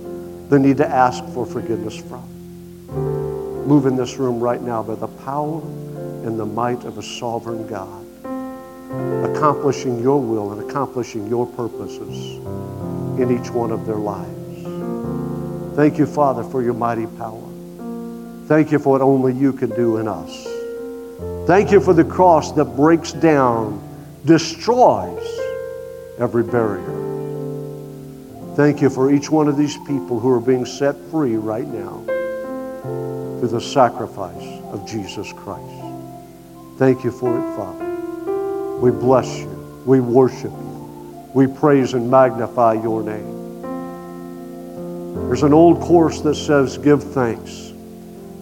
they 0.49 0.59
need 0.59 0.75
to 0.77 0.85
ask 0.85 1.23
for 1.33 1.45
forgiveness 1.45 1.95
from. 1.95 2.27
Move 3.65 3.85
in 3.85 3.95
this 3.95 4.17
room 4.17 4.41
right 4.41 4.61
now 4.61 4.83
by 4.83 4.95
the 4.95 5.07
power 5.07 5.61
and 5.61 6.37
the 6.37 6.45
might 6.45 6.83
of 6.83 6.97
a 6.97 7.03
sovereign 7.03 7.65
God 7.67 8.03
accomplishing 9.33 10.01
your 10.01 10.21
will 10.21 10.51
and 10.51 10.69
accomplishing 10.69 11.27
your 11.27 11.45
purposes 11.45 12.35
in 13.19 13.31
each 13.31 13.49
one 13.49 13.71
of 13.71 13.85
their 13.85 13.95
lives. 13.95 15.75
Thank 15.77 15.97
you, 15.97 16.05
Father, 16.05 16.43
for 16.43 16.61
your 16.61 16.73
mighty 16.73 17.07
power. 17.07 17.43
Thank 18.47 18.73
you 18.73 18.79
for 18.79 18.91
what 18.91 19.01
only 19.01 19.33
you 19.33 19.53
can 19.53 19.69
do 19.69 19.97
in 19.97 20.07
us. 20.09 20.47
Thank 21.47 21.71
you 21.71 21.79
for 21.79 21.93
the 21.93 22.03
cross 22.03 22.51
that 22.53 22.65
breaks 22.75 23.13
down, 23.13 23.86
destroys 24.25 25.27
every 26.19 26.43
barrier. 26.43 27.07
Thank 28.55 28.81
you 28.81 28.89
for 28.89 29.11
each 29.11 29.29
one 29.29 29.47
of 29.47 29.55
these 29.55 29.77
people 29.85 30.19
who 30.19 30.29
are 30.31 30.39
being 30.39 30.65
set 30.65 30.95
free 31.11 31.35
right 31.35 31.67
now 31.67 32.03
through 33.39 33.49
the 33.49 33.61
sacrifice 33.61 34.61
of 34.71 34.87
Jesus 34.87 35.31
Christ. 35.31 35.83
Thank 36.77 37.03
you 37.03 37.11
for 37.11 37.37
it, 37.37 37.55
Father. 37.55 37.85
We 38.79 38.91
bless 38.91 39.39
you. 39.39 39.83
We 39.85 39.99
worship 39.99 40.51
you. 40.51 41.29
We 41.33 41.45
praise 41.45 41.93
and 41.93 42.09
magnify 42.09 42.73
your 42.73 43.03
name. 43.03 43.37
There's 45.27 45.43
an 45.43 45.53
old 45.53 45.79
course 45.79 46.21
that 46.21 46.35
says, 46.35 46.77
Give 46.77 47.03
thanks. 47.03 47.73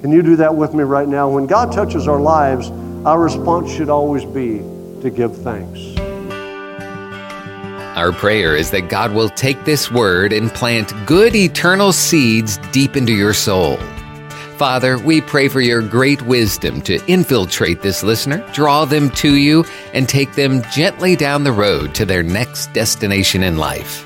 Can 0.02 0.12
you 0.12 0.22
do 0.22 0.36
that 0.38 0.56
with 0.56 0.74
me 0.74 0.84
right 0.84 1.08
now? 1.08 1.30
When 1.30 1.46
God 1.48 1.72
touches 1.74 2.08
our 2.08 2.20
lives, 2.20 2.70
our 3.06 3.20
response 3.20 3.72
should 3.72 3.90
always 3.90 4.24
be 4.24 4.60
to 5.06 5.12
give 5.12 5.36
thanks. 5.38 5.98
Our 7.96 8.12
prayer 8.12 8.58
is 8.58 8.72
that 8.72 8.90
God 8.90 9.14
will 9.14 9.30
take 9.30 9.64
this 9.64 9.90
word 9.90 10.34
and 10.34 10.52
plant 10.52 10.94
good 11.06 11.34
eternal 11.34 11.94
seeds 11.94 12.58
deep 12.74 12.98
into 12.98 13.14
your 13.14 13.34
soul. 13.34 13.78
Father, 14.58 14.98
we 14.98 15.22
pray 15.22 15.48
for 15.48 15.62
your 15.62 15.82
great 15.82 16.22
wisdom 16.24 16.82
to 16.82 17.06
infiltrate 17.08 17.82
this 17.82 18.04
listener, 18.04 18.46
draw 18.54 18.84
them 18.86 19.10
to 19.12 19.36
you, 19.36 19.64
and 19.94 20.10
take 20.10 20.34
them 20.34 20.62
gently 20.72 21.16
down 21.16 21.44
the 21.44 21.52
road 21.52 21.96
to 21.96 22.06
their 22.06 22.24
next 22.24 22.74
destination 22.74 23.44
in 23.44 23.58
life. 23.58 24.06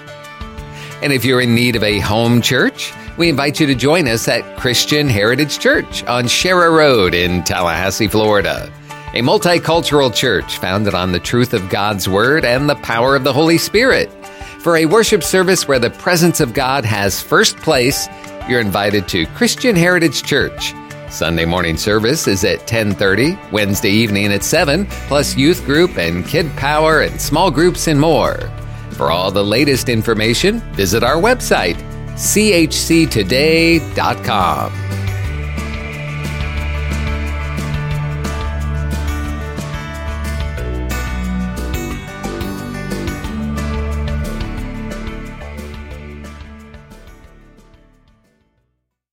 And 1.01 1.13
if 1.13 1.23
you're 1.23 1.41
in 1.41 1.55
need 1.55 1.75
of 1.75 1.83
a 1.83 1.99
home 1.99 2.41
church, 2.41 2.93
we 3.17 3.29
invite 3.29 3.59
you 3.59 3.67
to 3.67 3.75
join 3.75 4.07
us 4.07 4.27
at 4.27 4.57
Christian 4.57 5.07
Heritage 5.07 5.59
Church 5.59 6.03
on 6.05 6.27
Sharer 6.27 6.71
Road 6.71 7.13
in 7.13 7.43
Tallahassee, 7.43 8.07
Florida. 8.07 8.71
A 9.13 9.21
multicultural 9.21 10.13
church 10.13 10.59
founded 10.59 10.93
on 10.93 11.11
the 11.11 11.19
truth 11.19 11.55
of 11.55 11.67
God's 11.69 12.07
Word 12.07 12.45
and 12.45 12.69
the 12.69 12.75
power 12.75 13.15
of 13.15 13.23
the 13.23 13.33
Holy 13.33 13.57
Spirit. 13.57 14.11
For 14.59 14.77
a 14.77 14.85
worship 14.85 15.23
service 15.23 15.67
where 15.67 15.79
the 15.79 15.89
presence 15.89 16.39
of 16.39 16.53
God 16.53 16.85
has 16.85 17.19
first 17.19 17.57
place, 17.57 18.07
you're 18.47 18.61
invited 18.61 19.07
to 19.07 19.25
Christian 19.27 19.75
Heritage 19.75 20.21
Church. 20.21 20.75
Sunday 21.09 21.45
morning 21.45 21.75
service 21.75 22.27
is 22.27 22.43
at 22.43 22.67
10:30, 22.67 23.35
Wednesday 23.51 23.89
evening 23.89 24.31
at 24.31 24.43
7, 24.43 24.85
plus 25.07 25.35
youth 25.35 25.65
group 25.65 25.97
and 25.97 26.27
kid 26.27 26.55
power 26.55 27.01
and 27.01 27.19
small 27.19 27.49
groups 27.49 27.87
and 27.87 27.99
more. 27.99 28.37
For 28.91 29.09
all 29.09 29.31
the 29.31 29.43
latest 29.43 29.89
information, 29.89 30.61
visit 30.73 31.01
our 31.03 31.15
website 31.15 31.77
chctoday.com. 32.13 33.79